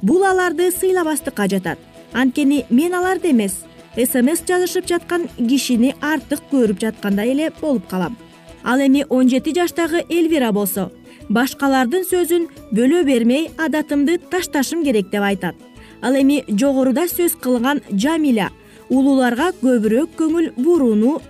Бул 0.03 0.25
аларды 0.25 0.71
сыйлабастыкка 0.71 1.47
жатат. 1.49 1.79
Анткени 2.13 2.65
мен 2.71 2.95
аларды 2.95 3.31
эмес 3.31 3.63
смс 3.97 4.43
жазышып 4.49 4.89
жаткан 4.89 5.29
кишини 5.37 5.95
артык 6.01 6.41
көрүп 6.51 6.81
жаткандай 6.81 7.31
эле 7.31 7.53
болуп 7.61 7.87
калам 7.89 8.17
ал 8.65 8.81
эми 8.81 9.05
он 9.09 9.29
жети 9.29 9.55
жаштагы 9.55 10.05
эльвира 10.09 10.53
болсо. 10.53 10.91
Башкалардын 11.29 12.05
сөзүн 12.05 12.49
бөлө 12.73 13.05
бермей 13.05 13.51
адатымды 13.57 14.19
ташташым 14.19 14.85
керек 14.85 15.11
деп 15.11 15.23
айтат. 15.23 15.55
Ал 16.03 16.15
эми 16.15 16.43
жогоруда 16.49 17.07
сөз 17.09 17.37
кылган 17.41 17.81
жамиля 17.91 18.51
улууларга 18.91 19.53
көбүрөөк 19.63 20.17
көңүл 20.19 20.53
бурууну 20.57 21.21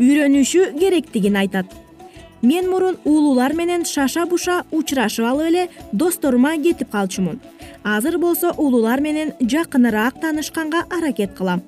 үйрөнүшү 0.00 0.72
керектигин 0.78 1.36
айтат. 1.36 1.66
Мен 2.42 2.68
мурун 2.70 2.98
улуулар 3.04 3.54
менен 3.54 3.84
шаша 3.84 4.26
буша 4.26 4.62
учурашып 4.70 5.24
алып 5.24 5.46
эле 5.48 5.68
досторума 5.92 6.56
кетип 6.56 6.90
калчумун. 6.90 7.40
Азыр 7.82 8.18
болсо 8.18 8.52
улуулар 8.56 9.00
менен 9.00 9.32
жакыныраак 9.40 10.20
таанышканга 10.20 10.84
аракет 10.90 11.34
кылам. 11.34 11.62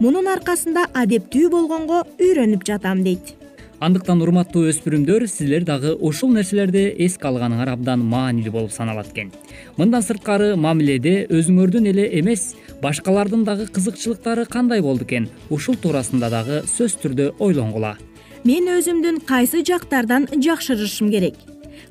Мунун 0.00 0.28
аркасында 0.28 0.86
адептүү 0.94 1.50
болгонго 1.50 2.04
үйрөнүп 2.18 2.64
жатам 2.64 3.02
дейт 3.04 3.36
андыктан 3.80 4.22
урматтуу 4.24 4.70
өспүрүмдөр 4.70 5.26
силер 5.28 5.64
дагы 5.68 5.92
ушул 6.00 6.30
нерселерди 6.32 6.86
эске 7.04 7.28
алганыңар 7.28 7.74
абдан 7.74 8.04
маанилүү 8.08 8.52
болуп 8.52 8.72
саналат 8.72 9.10
экен. 9.12 9.32
Мындан 9.76 10.04
сырткары 10.04 10.54
мамиледе 10.56 11.26
өзүңөрдүн 11.28 11.88
эле 11.92 12.06
эмес 12.20 12.54
башкалардын 12.82 13.44
дагы 13.44 13.66
кызыкчылыктары 13.68 14.46
кандай 14.46 14.80
болду 14.80 15.04
экен? 15.04 15.28
Ушул 15.50 15.76
туурасында 15.76 16.30
дагы 16.32 16.62
сөзсүз 16.64 17.02
түрдө 17.02 17.26
ойлонгула. 17.38 17.96
Мен 18.44 18.70
өзүмдүн 18.78 19.20
кайсы 19.28 19.60
жактардан 19.66 20.28
жакшырышым 20.32 21.10
керек? 21.12 21.36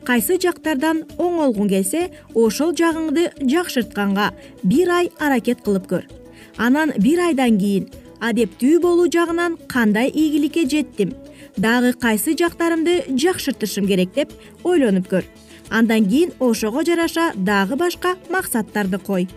Кайсы 0.06 0.40
жактардан 0.42 1.04
оңолгуң 1.18 1.70
келсе 1.70 2.08
ошол 2.34 2.74
жагыңды 2.74 3.30
жакшыртканга 3.46 4.32
бир 4.64 4.90
ай 4.90 5.12
аракет 5.20 5.62
кылып 5.62 5.86
көр. 5.92 6.10
Анан 6.58 6.94
бир 6.98 7.22
айдан 7.28 7.60
кийин 7.60 7.92
адептүү 8.24 8.80
болуу 8.82 9.10
жагынан 9.12 9.58
кандай 9.68 10.10
ийгиликке 10.10 10.66
жеттим 10.70 11.14
дагы 11.58 11.94
кайсы 11.94 12.36
жактарымды 12.38 13.04
жакшыртышым 13.10 13.88
керек 13.88 14.14
деп 14.14 14.32
ойлонуп 14.64 15.08
көр. 15.08 15.24
Андан 15.70 16.06
кийин 16.06 16.32
ошого 16.40 16.84
жараша 16.86 17.32
дагы 17.36 17.76
башка 17.76 18.16
максаттарды 18.30 19.00
кой. 19.00 19.28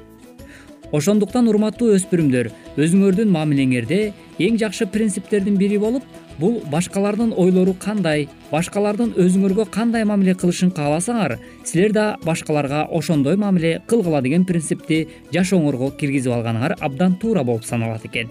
Ошондуктан 0.93 1.49
урматтуу 1.49 1.93
өспүрүмдөр 1.99 2.49
өзүңөрдүн 2.81 3.29
мамилеңерде 3.29 4.15
эң 4.41 4.57
жакшы 4.61 4.87
принциптердин 4.89 5.59
бири 5.61 5.77
болуп 5.79 6.05
бул 6.39 6.63
башкалардын 6.73 7.35
ойлору 7.37 7.75
кандай 7.77 8.29
башкалардын 8.51 9.13
өзүңөргө 9.21 9.69
кандай 9.75 10.07
мамиле 10.09 10.35
кылышын 10.39 10.71
кааласаңар 10.73 11.37
силер 11.65 11.93
да 11.93 12.07
башкаларга 12.25 12.87
ошондой 12.89 13.37
мамиле 13.37 13.83
кылгыла 13.87 14.23
деген 14.23 14.47
принципти 14.49 15.09
жашооңорго 15.35 15.91
киргизип 16.01 16.33
алганыңар 16.33 16.79
абдан 16.81 17.19
туура 17.21 17.45
болуп 17.45 17.69
саналат 17.69 18.07
экен. 18.09 18.31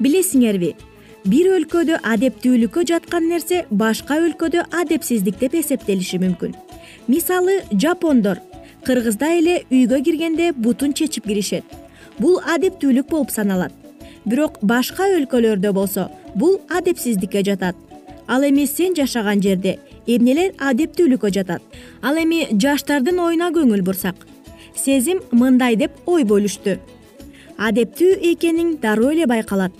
Билесиңерби 0.00 0.74
бир 1.24 1.46
өлкөдө 1.54 2.00
адептүүлүккө 2.02 2.82
жаткан 2.88 3.28
нерсе 3.30 3.62
башка 3.70 4.16
өлкөдө 4.18 4.64
адепсиздик 4.74 5.38
деп 5.38 5.54
эсептелиши 5.54 6.18
мүмкүн. 6.18 6.56
Мисалы 7.06 7.60
жапондор. 7.70 8.40
Кыргыздай 8.82 9.38
эле 9.38 9.60
үйгө 9.70 10.00
киргенде 10.02 10.50
бутун 10.52 10.92
чечип 10.92 11.28
киришет. 11.30 11.64
Бул 12.18 12.40
адептүүлүк 12.54 13.06
болуп 13.10 13.30
саналат. 13.30 13.72
Бирок 14.24 14.58
башка 14.62 15.06
өлкөлөрдө 15.14 15.72
болсо 15.72 16.08
бул 16.34 16.58
адепсиздикке 16.68 17.44
жатат. 17.46 17.76
Ал 18.26 18.42
эми 18.42 18.66
сен 18.66 18.96
жашаган 18.98 19.42
жерде 19.42 19.78
эмнелер 20.06 20.56
адептүүлүккө 20.58 21.30
жатат? 21.30 21.62
Ал 22.02 22.18
эми 22.18 22.48
жаштардын 22.50 23.22
оюна 23.22 23.52
көңүл 23.54 23.82
бурсак. 23.86 24.16
Сезим 24.74 25.22
мындай 25.30 25.76
деп 25.76 25.94
ой 26.06 26.26
бөлүштү. 26.26 26.78
Адептүү 27.58 28.18
экениң 28.32 28.78
дароо 28.82 29.12
эле 29.14 29.26
байкалат 29.30 29.72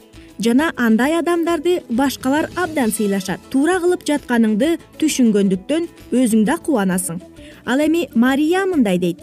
жана 0.43 0.73
андай 0.77 1.19
адамдарды 1.19 1.81
башкалар 1.91 2.49
абдан 2.57 2.91
сыйлашат. 2.91 3.41
Туура 3.51 3.79
кылып 3.83 4.05
жатканыңды 4.09 4.77
түшүнгөндүктөн 5.01 5.89
өзүң 6.13 6.45
да 6.49 6.59
кубанасың. 6.59 7.21
Ал 7.67 7.81
эми 7.85 8.09
мария 8.15 8.65
мындай 8.67 8.99
дейт. 8.99 9.23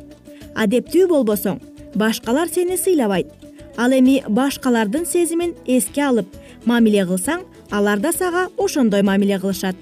Адептүү 0.56 1.08
болбосоң 1.12 1.60
башкалар 1.96 2.48
сени 2.48 2.78
сыйлабайт. 2.78 3.28
Ал 3.78 3.92
эми 3.96 4.22
башкалардын 4.28 5.06
сезимин 5.06 5.56
эске 5.68 6.04
алып 6.08 6.36
мамиле 6.66 7.06
кылсаң 7.08 7.46
алар 7.72 8.00
да 8.00 8.12
сага 8.12 8.48
ошондой 8.58 9.04
мамиле 9.04 9.40
кылышат 9.40 9.76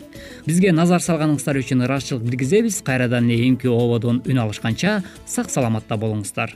бизге 0.45 0.71
назар 0.71 1.01
салганыңыздар 1.03 1.59
үчүн 1.59 1.83
ыраазычылык 1.87 2.23
билгизебиз. 2.23 2.81
Кайрадан 2.85 3.27
кийинки 3.27 3.67
ободон 3.67 4.21
үн 4.25 4.39
алышканча 4.39 5.01
сак 5.25 5.51
саламатта 5.51 5.97
болуңуздар 5.97 6.55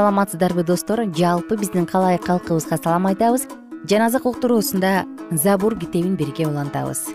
саламатсыздарбы 0.00 0.64
достор? 0.64 1.04
Жалпы 1.12 1.58
биздин 1.60 1.84
калай 1.84 2.16
калкыбызга 2.16 2.78
салам 2.80 3.06
айтабыз. 3.10 3.44
Жан 3.84 4.02
азык 4.06 4.24
уктуруусунда 4.24 5.04
забур 5.30 5.76
китебин 5.78 6.16
бирге 6.16 6.46
улантабыз. 6.48 7.10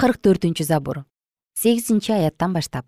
Кырк 0.00 0.16
төртүнчү 0.24 0.64
забур. 0.64 1.04
Сегизинчи 1.60 2.12
аяттан 2.12 2.54
баштап. 2.56 2.86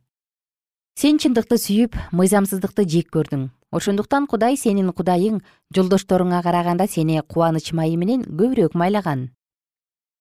Сен 0.97 1.19
чындыкты 1.21 1.59
сүйүп 1.61 1.99
мыйзамсыздыкты 2.17 2.87
жек 2.89 3.11
көрдүң. 3.13 3.51
Ошондуктан 3.77 4.27
кудай 4.27 4.57
сенин 4.57 4.89
кудайың 4.97 5.43
жолдошторуңа 5.77 6.41
караганда 6.43 6.87
сени 6.89 7.21
кубаныч 7.21 7.75
майы 7.77 7.99
менен 8.01 8.23
көбүрөөк 8.25 8.73
майлаган. 8.73 9.35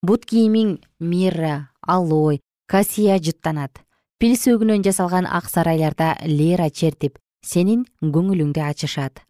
Бут 0.04 0.26
кийимиң 0.28 0.82
мирра 1.00 1.70
алой 1.82 2.42
касия 2.68 3.16
жыттанат. 3.16 3.80
Пил 4.20 4.36
сөгүнөн 4.36 4.84
жасалган 4.84 5.24
ак 5.26 5.48
сарайларда 5.48 6.18
лера 6.26 6.70
чертип 6.70 7.16
сенин 7.48 7.86
көңүлүңдү 8.02 8.62
ачышат. 8.68 9.24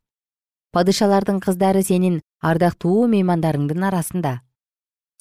Падышалардын 0.74 1.40
кыздары 1.40 1.84
сенин 1.86 2.22
ардактуу 2.42 3.08
меймандарыңдын 3.14 3.86
арасында. 3.90 4.34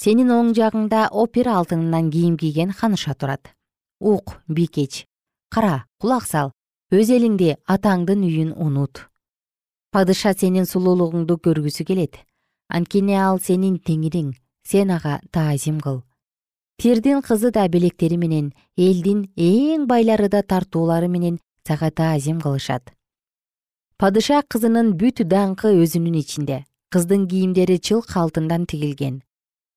Сенин 0.01 0.33
оң 0.35 0.53
жагыңда 0.57 1.09
опера 1.13 1.59
алтынынан 1.61 2.11
кийим 2.11 2.37
кийген 2.37 2.73
ханыша 2.73 3.15
турат. 3.15 3.53
Ук 4.01 4.41
бийкеч 4.49 5.05
кара 5.49 5.85
кулак 6.01 6.27
сал 6.29 6.51
өз 6.93 7.13
элиңди 7.17 7.55
атаңдын 7.65 8.25
үйүн 8.27 8.51
унут. 8.61 9.07
Падыша 9.93 10.35
сенин 10.37 10.67
сулуулугуңду 10.69 11.39
көргүсү 11.41 11.87
келет. 11.89 12.19
Анткени 12.69 13.17
ал 13.17 13.41
сенин 13.41 13.79
теңириң 13.79 14.35
сен 14.67 14.91
ага 14.91 15.21
таазим 15.33 15.81
кыл. 15.81 16.03
Тирдин 16.77 17.23
кызы 17.23 17.51
да 17.51 17.69
белектери 17.69 18.19
менен 18.21 18.53
элдин 18.77 19.25
эң 19.37 19.87
байлары 19.89 20.29
да 20.29 20.43
тартуулары 20.43 21.09
менен 21.09 21.39
сага 21.67 21.91
таазим 21.91 22.41
кылышат. 22.41 22.93
Падыша 24.01 24.43
кызынын 24.53 24.93
бүт 25.01 25.23
даңкы 25.33 25.73
өзүнүн 25.83 26.19
ичинде 26.21 26.59
кыздын 26.93 27.27
кийимдери 27.31 27.79
чылк 27.87 28.13
алтындан 28.21 28.67
тигилген. 28.71 29.23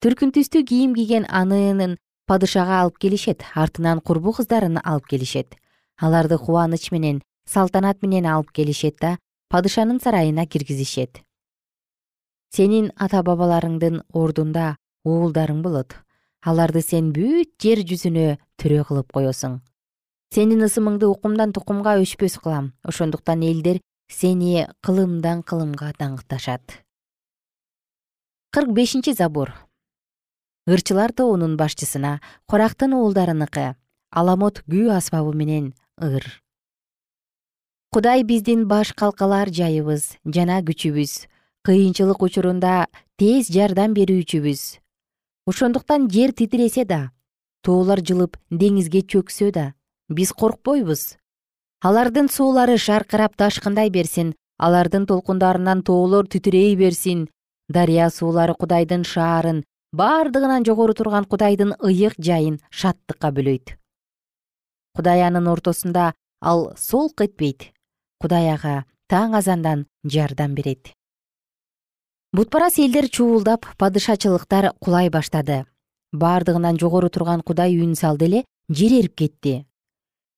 Түркүн 0.04 0.34
түстүү 0.36 0.66
кийим 0.70 0.94
кийген 0.98 1.26
анынын 1.40 1.98
падышага 2.30 2.82
алып 2.84 3.00
келишет 3.04 3.46
артынан 3.56 4.02
курбу 4.02 4.34
кыздарын 4.38 4.78
алып 4.84 5.08
келишет. 5.12 5.56
Аларды 5.98 6.38
кубаныч 6.38 6.92
менен 6.92 7.22
салтанат 7.48 8.04
менен 8.04 8.26
алып 8.26 8.52
келишет 8.52 9.00
да 9.02 9.18
падышанын 9.50 10.00
сарайына 10.00 10.46
киргизишет. 10.46 11.24
Сенин 12.56 12.92
ата 12.96 13.24
бабаларыңдын 13.24 14.04
ордунда 14.14 14.76
уулдарың 15.06 15.64
болот. 15.64 15.96
Аларды 16.46 16.82
сен 16.82 17.12
бүт 17.16 17.56
жер 17.62 17.84
жүзүнө 17.88 18.38
төрө 18.62 18.86
кылып 18.88 19.12
коесуң 19.16 19.60
сенин 20.34 20.66
ысымыңды 20.66 21.08
укумдан 21.10 21.54
тукумга 21.54 21.98
өчпөс 22.02 22.38
кылам. 22.42 22.74
Ошондуктан 22.84 23.42
элдер 23.42 23.82
сени 24.10 24.68
кылымдан 24.82 25.44
кылымга 25.44 25.94
даңкташат 26.00 26.82
кырк 28.52 28.72
бешинчи 28.74 29.14
забур 29.14 29.52
ырчылар 30.66 31.14
тобунун 31.14 31.56
башчысына 31.58 32.20
корактын 32.50 32.96
уулдарыныкы 32.98 33.76
аламот 34.10 34.64
күү 34.66 34.90
асбабы 34.96 35.36
менен 35.38 35.74
ыр. 36.02 36.26
Кудай 37.94 38.24
биздин 38.24 38.66
баш 38.68 38.94
калкалар 38.98 39.54
жайыбыз 39.54 40.18
жана 40.26 40.60
күчүбүз 40.66 41.14
кыйынчылык 41.62 42.26
учурунда 42.26 42.88
тез 43.22 43.54
жардам 43.54 43.94
берүүчүбүз. 43.94 44.80
Ошондуктан 45.46 46.10
жер 46.10 46.34
титиресе 46.34 46.86
да 46.86 47.12
тоолор 47.62 48.02
жылып 48.02 48.38
деңизге 48.50 49.06
чөксө 49.06 49.52
да 49.54 49.74
биз 50.10 50.34
коркпойбуз. 50.34 51.18
Алардын 51.82 52.28
суулары 52.30 52.78
шаркырап 52.78 53.36
ташкындай 53.38 53.90
берсин 53.90 54.36
алардын 54.58 55.06
толкундарынан 55.06 55.84
тоолор 55.84 56.28
титирей 56.28 56.76
берсин. 56.76 57.30
Дарыя 57.70 58.10
суулары 58.10 58.54
кудайдын 58.54 59.04
шаарын 59.04 59.64
бардыгынан 59.94 60.66
жогору 60.66 60.94
турган 60.94 61.26
кудайдын 61.26 61.76
ыйык 61.80 62.16
жайын 62.18 62.60
шаттыкка 62.70 63.30
бөлөйт 63.32 63.80
кудай 65.00 65.22
анын 65.24 65.48
ортосунда 65.48 66.14
ал 66.42 66.74
солк 66.76 67.22
этпейт. 67.24 67.72
Кудай 68.20 68.50
ага 68.52 68.84
таң 69.08 69.38
азандан 69.40 69.86
жардам 70.04 70.56
берет. 70.56 70.92
Бутпарас 72.36 72.80
элдер 72.84 73.08
чуулдап 73.08 73.64
падышачылыктар 73.78 74.74
кулай 74.84 75.10
баштады. 75.10 75.66
Бардыгынан 76.12 76.76
жогору 76.82 77.10
турган 77.10 77.42
кудай 77.42 77.78
үн 77.80 77.96
салды 77.96 78.26
эле 78.26 78.44
жер 78.68 78.92
эрип 79.00 79.16
кетти 79.16 79.66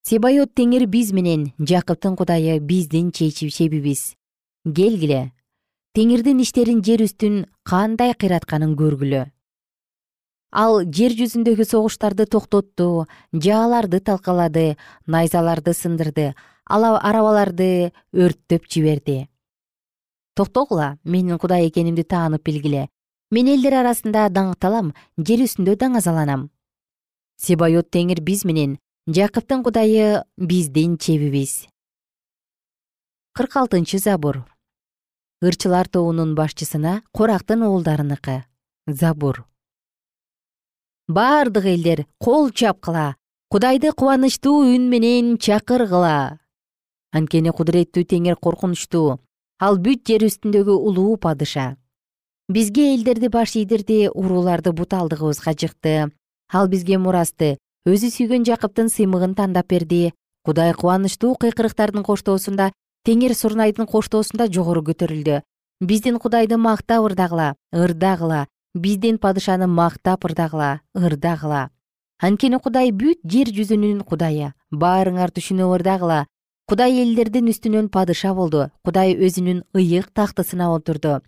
себайот 0.07 0.53
теңир 0.57 0.87
биз 0.89 1.11
менен 1.13 1.51
жакыптын 1.59 2.15
кудайы 2.17 2.59
биздин 2.59 3.11
чебибиз. 3.11 4.15
Келгиле 4.65 5.31
теңирдин 5.95 6.41
иштерин 6.41 6.81
жер 6.83 7.03
үстүн 7.05 7.45
кандай 7.63 8.13
кыйратканын 8.13 8.75
көргүлө. 8.79 9.25
Ал 10.51 10.83
жер 10.83 11.13
жүзүндөгү 11.15 11.65
согуштарды 11.67 12.25
токтотту 12.25 13.07
жааларды 13.31 13.99
талкалады 13.99 14.75
найзаларды 15.07 15.73
сындырды 15.73 16.33
ал 16.65 16.83
арабаларды 16.95 17.91
өрттөп 18.11 18.67
жиберди. 18.67 19.27
Токтогула 20.35 20.97
менин 21.03 21.37
кудай 21.37 21.67
экенимди 21.67 22.03
таанып 22.03 22.43
билгиле. 22.43 22.87
Мен 23.31 23.47
элдер 23.47 23.77
арасында 23.79 24.27
даңкталам 24.29 24.93
жер 25.17 25.43
үстүндө 25.45 25.77
даңазаланам. 25.79 26.49
Себайот 27.39 27.91
теңир 27.91 28.19
биз 28.19 28.43
менен 28.43 28.77
жакыптын 29.07 29.63
кудайы 29.63 30.23
биздин 30.37 30.97
чебибиз. 30.97 31.65
Кырк 33.33 33.55
алтынчы 33.57 33.97
забур 33.97 34.45
ырчылар 35.41 35.87
тобунун 35.89 36.35
башчысына 36.35 37.01
корактын 37.11 37.63
уулдарыныкы 37.65 38.43
забур 38.85 39.47
бардык 41.07 41.65
элдер 41.65 42.05
кол 42.19 42.51
чапкыла 42.51 43.15
кудайды 43.49 43.91
кубанычтуу 43.91 44.69
үн 44.69 44.85
менен 44.93 45.37
чакыргыла. 45.41 46.37
Анткени 47.11 47.49
кудуреттүү 47.49 48.05
теңир 48.05 48.37
коркунучтуу 48.37 49.17
ал 49.57 49.81
бүт 49.81 50.05
жер 50.05 50.27
үстүндөгү 50.29 50.77
улуу 50.77 51.17
падыша. 51.17 51.75
Бизге 52.47 52.93
элдерди 52.93 53.33
баш 53.33 53.55
ийдирди 53.57 54.11
урууларды 54.13 54.71
бут 54.71 54.93
алдыгыбызга 54.93 55.57
жыкты. 55.57 56.11
Ал 56.53 56.67
бизге 56.67 56.99
мурасты 56.99 57.57
өзү 57.89 58.11
сүйгөн 58.13 58.43
жакыптын 58.45 58.91
сыймыгын 58.93 59.33
тандап 59.33 59.67
берди. 59.73 60.13
Кудай 60.45 60.73
кубанычтуу 60.73 61.33
кыйкырыктардын 61.41 62.03
коштоосунда 62.05 62.71
теңир 63.05 63.33
сурнайдын 63.33 63.87
коштоосунда 63.89 64.45
жогору 64.53 64.83
көтөрүлдү. 64.85 65.41
Биздин 65.81 66.19
кудайды 66.21 66.57
мактап 66.57 67.05
ырдагыла 67.09 67.55
ырдагыла 67.73 68.45
биздин 68.75 69.17
падышаны 69.17 69.65
мактап 69.65 70.25
ырдагыла 70.25 70.81
ырдагыла 70.93 71.69
анткени 72.21 72.61
кудай 72.61 72.91
бүт 72.91 73.25
жер 73.25 73.49
жүзүнүн 73.49 74.05
кудайы. 74.05 74.53
Баарыңар 74.69 75.33
түшүнүп 75.33 75.73
ырдагыла. 75.79 76.27
Кудай 76.69 77.01
элдердин 77.01 77.49
үстүнөн 77.49 77.89
падыша 77.89 78.35
болду. 78.37 78.69
Кудай 78.85 79.17
өзүнүн 79.17 79.65
ыйык 79.73 80.13
тактысына 80.13 80.69
отурду 80.69 81.21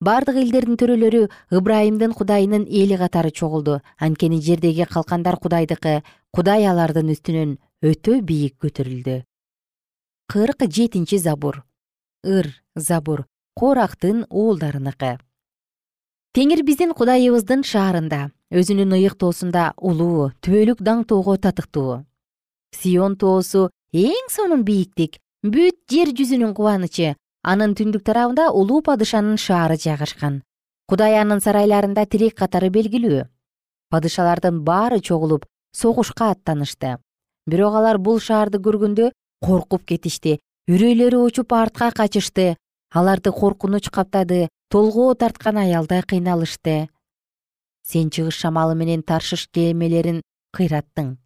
бардык 0.00 0.36
элдердин 0.42 0.76
төрөлөрү 0.80 1.22
ыбрайымдын 1.52 2.12
кудайынын 2.18 2.66
эли 2.66 2.96
катары 2.96 3.30
чогулду. 3.30 3.80
Анткени 3.98 4.40
жердеги 4.40 4.84
калкандар 4.84 5.36
кудайдыкы 5.36 6.02
кудай 6.32 6.66
алардын 6.66 7.12
үстүнөн 7.14 7.56
өтө 7.84 8.20
бийик 8.22 8.56
көтөрүлдү. 8.62 9.22
Кырк 10.30 10.68
жетинчи 10.68 11.18
забур. 11.18 11.64
Ыр 12.24 12.48
забур. 12.74 13.26
Корактын 13.54 14.24
уулдарыныкы 14.30 15.18
теңир 16.36 16.60
биздин 16.62 16.92
кудайыбыздын 16.94 17.64
шаарында 17.66 18.20
өзүнүн 18.54 18.94
ыйыктоосунда 18.94 19.64
улуу 19.76 20.28
түбөлүк 20.46 20.78
даңктоого 20.86 21.34
татыктуу. 21.42 22.04
Сион 22.70 23.16
тоосу 23.18 23.66
эң 23.92 24.30
сонун 24.30 24.62
бийиктик 24.68 25.18
бүт 25.42 25.80
жер 25.90 26.12
жүзүнүн 26.14 26.54
кубанычы 26.54 27.16
анын 27.42 27.74
түндүк 27.74 28.04
тарабында 28.04 28.50
улуу 28.52 28.82
падышанын 28.82 29.38
шаары 29.38 29.76
жайгашкан. 29.76 30.42
Кудай 30.88 31.16
анын 31.20 31.40
сарайларында 31.40 32.04
тирек 32.06 32.36
катары 32.36 32.70
белгилүү. 32.70 33.24
Падышалардын 33.90 34.60
баары 34.64 35.00
чогулуп 35.00 35.46
согушка 35.72 36.30
аттанышты. 36.34 36.98
Бирок 37.46 37.74
алар 37.74 37.98
бул 37.98 38.20
шаарды 38.20 38.58
көргөндө 38.58 39.10
коркуп 39.40 39.86
кетишти 39.86 40.38
үрөйлөрү 40.70 41.22
учуп 41.26 41.52
артка 41.56 41.90
качышты 41.90 42.56
аларды 42.94 43.32
коркунуч 43.32 43.88
каптады 43.90 44.48
толгоо 44.70 45.14
тарткан 45.14 45.56
аялдай 45.58 46.02
кыйналышты. 46.02 46.88
Сен 47.82 48.10
чыгыш 48.10 48.36
шамалы 48.42 48.74
менен 48.74 49.02
таршыш 49.02 49.48
кемелерин 49.50 50.20
кыйраттың. 50.54 51.16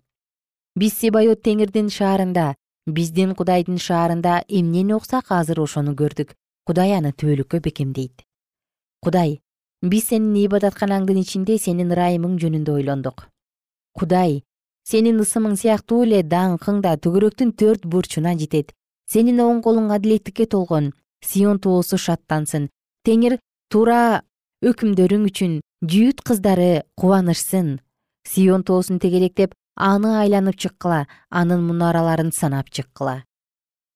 Биз 0.77 0.94
себайот 0.96 1.42
теңирдин 1.42 1.90
шаарында 1.90 2.55
биздин 2.87 3.35
кудайдын 3.35 3.79
шаарында 3.79 4.44
эмнени 4.49 4.94
уксак 4.94 5.31
азыр 5.33 5.61
ошону 5.61 5.94
көрдүк. 5.94 6.35
Кудай 6.66 6.92
аны 6.97 7.12
түбөлүккө 7.12 7.61
бекемдейт. 7.61 8.25
Кудай 9.05 9.40
биз 9.83 10.09
сенин 10.09 10.37
ибадатканаңдын 10.44 11.20
ичинде 11.20 11.59
сенин 11.59 11.92
ырайымың 11.92 12.38
жөнүндө 12.40 12.77
ойлондук. 12.79 13.29
Кудай 13.92 14.42
сенин 14.88 15.20
ысымың 15.20 15.57
сыяктуу 15.61 16.05
эле 16.05 16.23
даңкың 16.23 16.81
да 16.85 16.97
түгөрөктүн 16.97 17.53
төрт 17.53 17.85
бурчуна 17.85 18.37
жетет. 18.40 18.73
Сенин 19.09 19.40
оң 19.44 19.61
колуң 19.64 19.90
адилеттикке 19.92 20.47
толгон 20.47 20.92
сион 21.25 21.59
тоосу 21.61 21.99
шаттансын 22.01 22.70
теңир 23.05 23.38
туура 23.73 24.25
өкүмдөрүң 24.64 25.29
үчүн 25.29 25.59
жүйүт 25.85 26.23
кыздары 26.25 26.85
кубанышсын 27.01 27.79
сион 28.29 28.65
тоосун 28.65 28.99
тегеректеп 28.99 29.55
аны 29.77 30.17
айланып 30.21 30.57
чыккыла 30.57 31.07
анын 31.31 31.63
мунараларын 31.67 32.33
санап 32.33 32.71
чыккыла. 32.71 33.23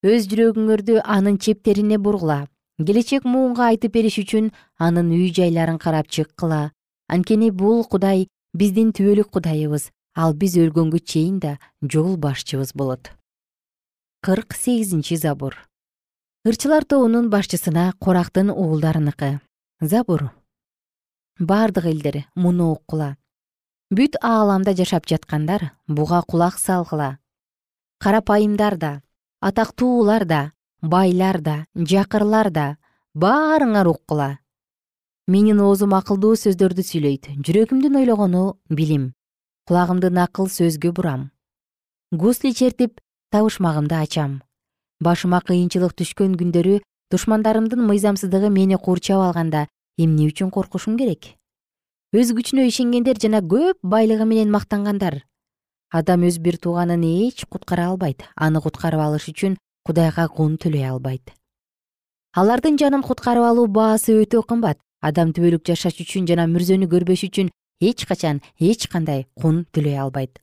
Өз 0.02 0.28
жүрөгүңөрдү 0.30 1.00
анын 1.04 1.38
чептерине 1.38 1.98
бургула 1.98 2.46
келечек 2.78 3.24
муунга 3.24 3.72
айтып 3.72 3.94
бериш 3.96 4.18
үчүн 4.22 4.52
анын 4.78 5.10
үй 5.10 5.32
жайларын 5.34 5.78
карап 5.78 6.08
чыккыла. 6.08 6.70
Анткени 7.08 7.50
бул 7.50 7.84
кудай 7.84 8.28
биздин 8.54 8.92
түбөлүк 8.92 9.32
кудайыбыз 9.34 9.90
ал 10.14 10.34
биз 10.34 10.56
өлгөнгө 10.58 11.00
чейин 11.00 11.40
да 11.40 11.58
жол 11.82 12.16
башчыбыз 12.16 12.74
болот. 12.74 13.10
Кырк 14.22 14.54
сегизинчи 14.54 15.16
забур. 15.16 15.56
Ырчылар 16.46 16.84
тобунун 16.84 17.30
башчысына 17.30 17.92
корактын 17.98 18.50
уулдарыныкы 18.50 19.40
забур. 19.80 20.30
Бардык 21.38 21.86
элдер 21.86 22.24
муну 22.34 22.72
уккула 22.72 23.16
бүт 23.90 24.18
ааламда 24.20 24.74
жашап 24.76 25.06
жаткандар 25.08 25.72
буга 25.88 26.20
кулак 26.28 26.58
салгыла. 26.58 27.18
Карапайымдар 27.98 28.76
да 28.76 29.02
атактуулар 29.40 30.24
да 30.24 30.52
байлар 30.82 31.40
да 31.40 31.64
жакырлар 31.74 32.50
да 32.50 32.76
баарыңар 33.14 33.88
уккула 33.88 34.38
менин 35.26 35.60
оозум 35.60 35.94
акылдуу 35.96 36.36
сөздөрдү 36.36 36.84
сүйлөйт 36.84 37.30
жүрөгүмдүн 37.44 37.96
ойлогону 38.00 38.58
билим. 38.68 39.14
Кулагымды 39.64 40.12
акыл 40.20 40.48
сөзгө 40.48 40.92
бурам. 40.92 41.30
Гусли 42.12 42.52
чертип 42.52 43.00
табышмагымды 43.32 43.94
ачам. 43.94 44.42
Башыма 45.00 45.40
кыйынчылык 45.40 45.96
түшкөн 45.96 46.36
күндөрү 46.36 46.80
душмандарымдын 47.10 47.84
мыйзамсыздыгы 47.88 48.48
мени 48.52 48.76
курчап 48.76 49.20
алганда 49.20 49.68
эмне 49.96 50.28
үчүн 50.28 50.50
коркушум 50.50 50.96
керек 50.96 51.37
өз 52.08 52.30
күчүнө 52.32 52.62
ишенгендер 52.64 53.18
жана 53.20 53.42
көп 53.44 53.76
байлыгы 53.84 54.24
менен 54.24 54.48
мактангандар. 54.48 55.26
Адам 55.92 56.22
өз 56.24 56.38
бир 56.40 56.56
тууганын 56.56 57.02
эч 57.04 57.44
куткара 57.44 57.90
албайт 57.90 58.24
аны 58.34 58.62
куткарып 58.64 59.00
алыш 59.00 59.28
үчүн 59.28 59.58
кудайга 59.84 60.24
кун 60.28 60.56
төлөй 60.56 60.88
албайт. 60.88 61.34
Алардын 62.32 62.80
жанын 62.80 63.04
куткарып 63.04 63.44
алуу 63.44 63.66
баасы 63.68 64.16
өтө 64.22 64.40
кымбат. 64.40 64.80
Адам 65.04 65.36
түбөлүк 65.36 65.68
жашаш 65.68 66.00
үчүн 66.00 66.24
жана 66.24 66.48
мүрзөнү 66.48 66.88
көрбөш 66.88 67.28
үчүн 67.28 67.52
эч 67.84 68.06
качан 68.08 68.40
эч 68.58 68.88
кандай 68.88 69.26
кун 69.36 69.66
төлөй 69.76 70.00
албайт. 70.00 70.40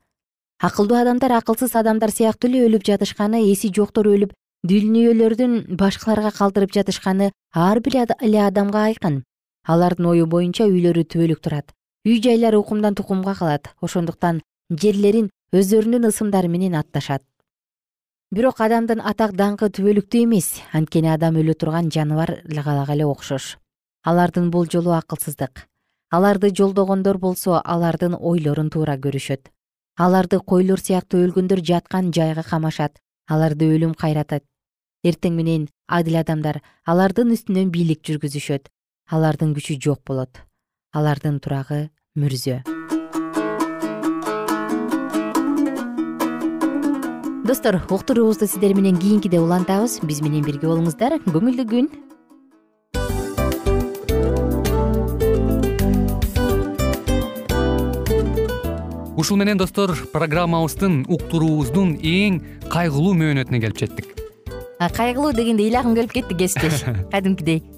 Акылдуу 0.62 1.01
адамдар 1.01 1.34
акылсыз 1.41 1.73
адамдар 1.75 2.13
сыяктуу 2.13 2.49
эле 2.49 2.67
өлүп 2.69 2.86
жатышканы 2.86 3.41
эси 3.51 3.73
жоктор 3.73 4.06
өлүп 4.06 4.38
дүнүйөлөрдүн 4.69 5.78
башкаларга 5.82 6.30
калтырып 6.32 6.71
жатышканы 6.78 7.32
ар 7.54 7.82
бир 7.82 8.06
эле 8.21 8.39
адамга 8.45 8.86
айкын 8.86 9.23
алардын 9.65 10.06
ою 10.12 10.25
боюнча 10.30 10.67
үйлөрү 10.69 11.06
түбөлүк 11.10 11.41
турат. 11.41 11.71
Үй 12.06 12.19
жайлары 12.21 12.60
укумдан 12.62 12.95
тукумга 12.95 13.34
калат. 13.34 13.71
Ошондуктан 13.82 14.41
жерлерин 14.69 15.32
өздөрүнүн 15.54 16.06
ысымдары 16.12 16.49
менен 16.54 16.75
атташат. 16.78 17.23
Бирок 18.32 18.62
адамдын 18.62 19.01
атак 19.01 19.34
даңкы 19.34 19.71
түбөлүктүү 19.73 20.25
эмес. 20.25 20.62
Анткени 20.73 21.10
адам 21.10 21.39
өлө 21.41 21.56
турган 21.58 21.89
жаныбарга 21.89 22.86
эле 22.93 23.06
окшош. 23.06 23.58
Алардын 24.06 24.51
бул 24.51 24.69
жолу 24.69 24.93
акылсыздык. 24.93 25.65
Аларды 26.12 26.51
жолдогондор 26.54 27.17
болсо 27.17 27.62
алардын 27.63 28.15
ойлорун 28.19 28.69
туура 28.69 28.97
көрүшөт. 28.97 29.49
Аларды 29.97 30.39
койлор 30.39 30.80
сыяктуу 30.80 31.23
өлгөндөр 31.25 31.63
жаткан 31.65 32.12
жайга 32.13 32.43
камашат. 32.43 32.99
Аларды 33.28 33.65
өлүм 33.65 33.95
кайратат. 33.97 34.43
Эртең 35.04 35.34
менен 35.34 35.67
адил 35.88 36.19
адамдар 36.21 36.62
алардын 36.86 37.34
үстүнөн 37.34 37.71
бийлик 37.73 38.01
жүргүзүшөт 38.06 38.69
алардын 39.05 39.53
күчү 39.53 39.77
жок 39.77 40.01
болот. 40.07 40.41
Алардын 40.95 41.37
турагы 41.39 41.89
мүрзө. 42.17 42.63
Достор 47.45 47.77
уктуруубузду 47.85 48.47
сиздер 48.49 48.73
менен 48.73 48.97
кийинкиде 48.97 49.37
улантабыз. 49.37 49.99
Биз 50.01 50.23
менен 50.25 50.41
бирге 50.41 50.65
болуңуздар. 50.65 51.19
Көңүлдүү 51.29 51.67
күн. 51.69 51.91
Ушул 59.15 59.37
менен 59.37 59.61
достор 59.61 59.93
программабыздын 60.13 61.05
уктуруубуздун 61.05 61.95
эң 62.01 62.41
кайгылуу 62.73 63.13
мөөнөтүнө 63.21 63.61
келип 63.61 63.85
жеттик. 63.85 64.11
Кайгылуу 64.81 65.31
дегенде 65.37 65.69
ыйлагым 65.69 65.93
келип 65.95 66.17
кетти 66.17 66.41
кесиптеш. 66.41 66.83
Кадимкидей 67.13 67.61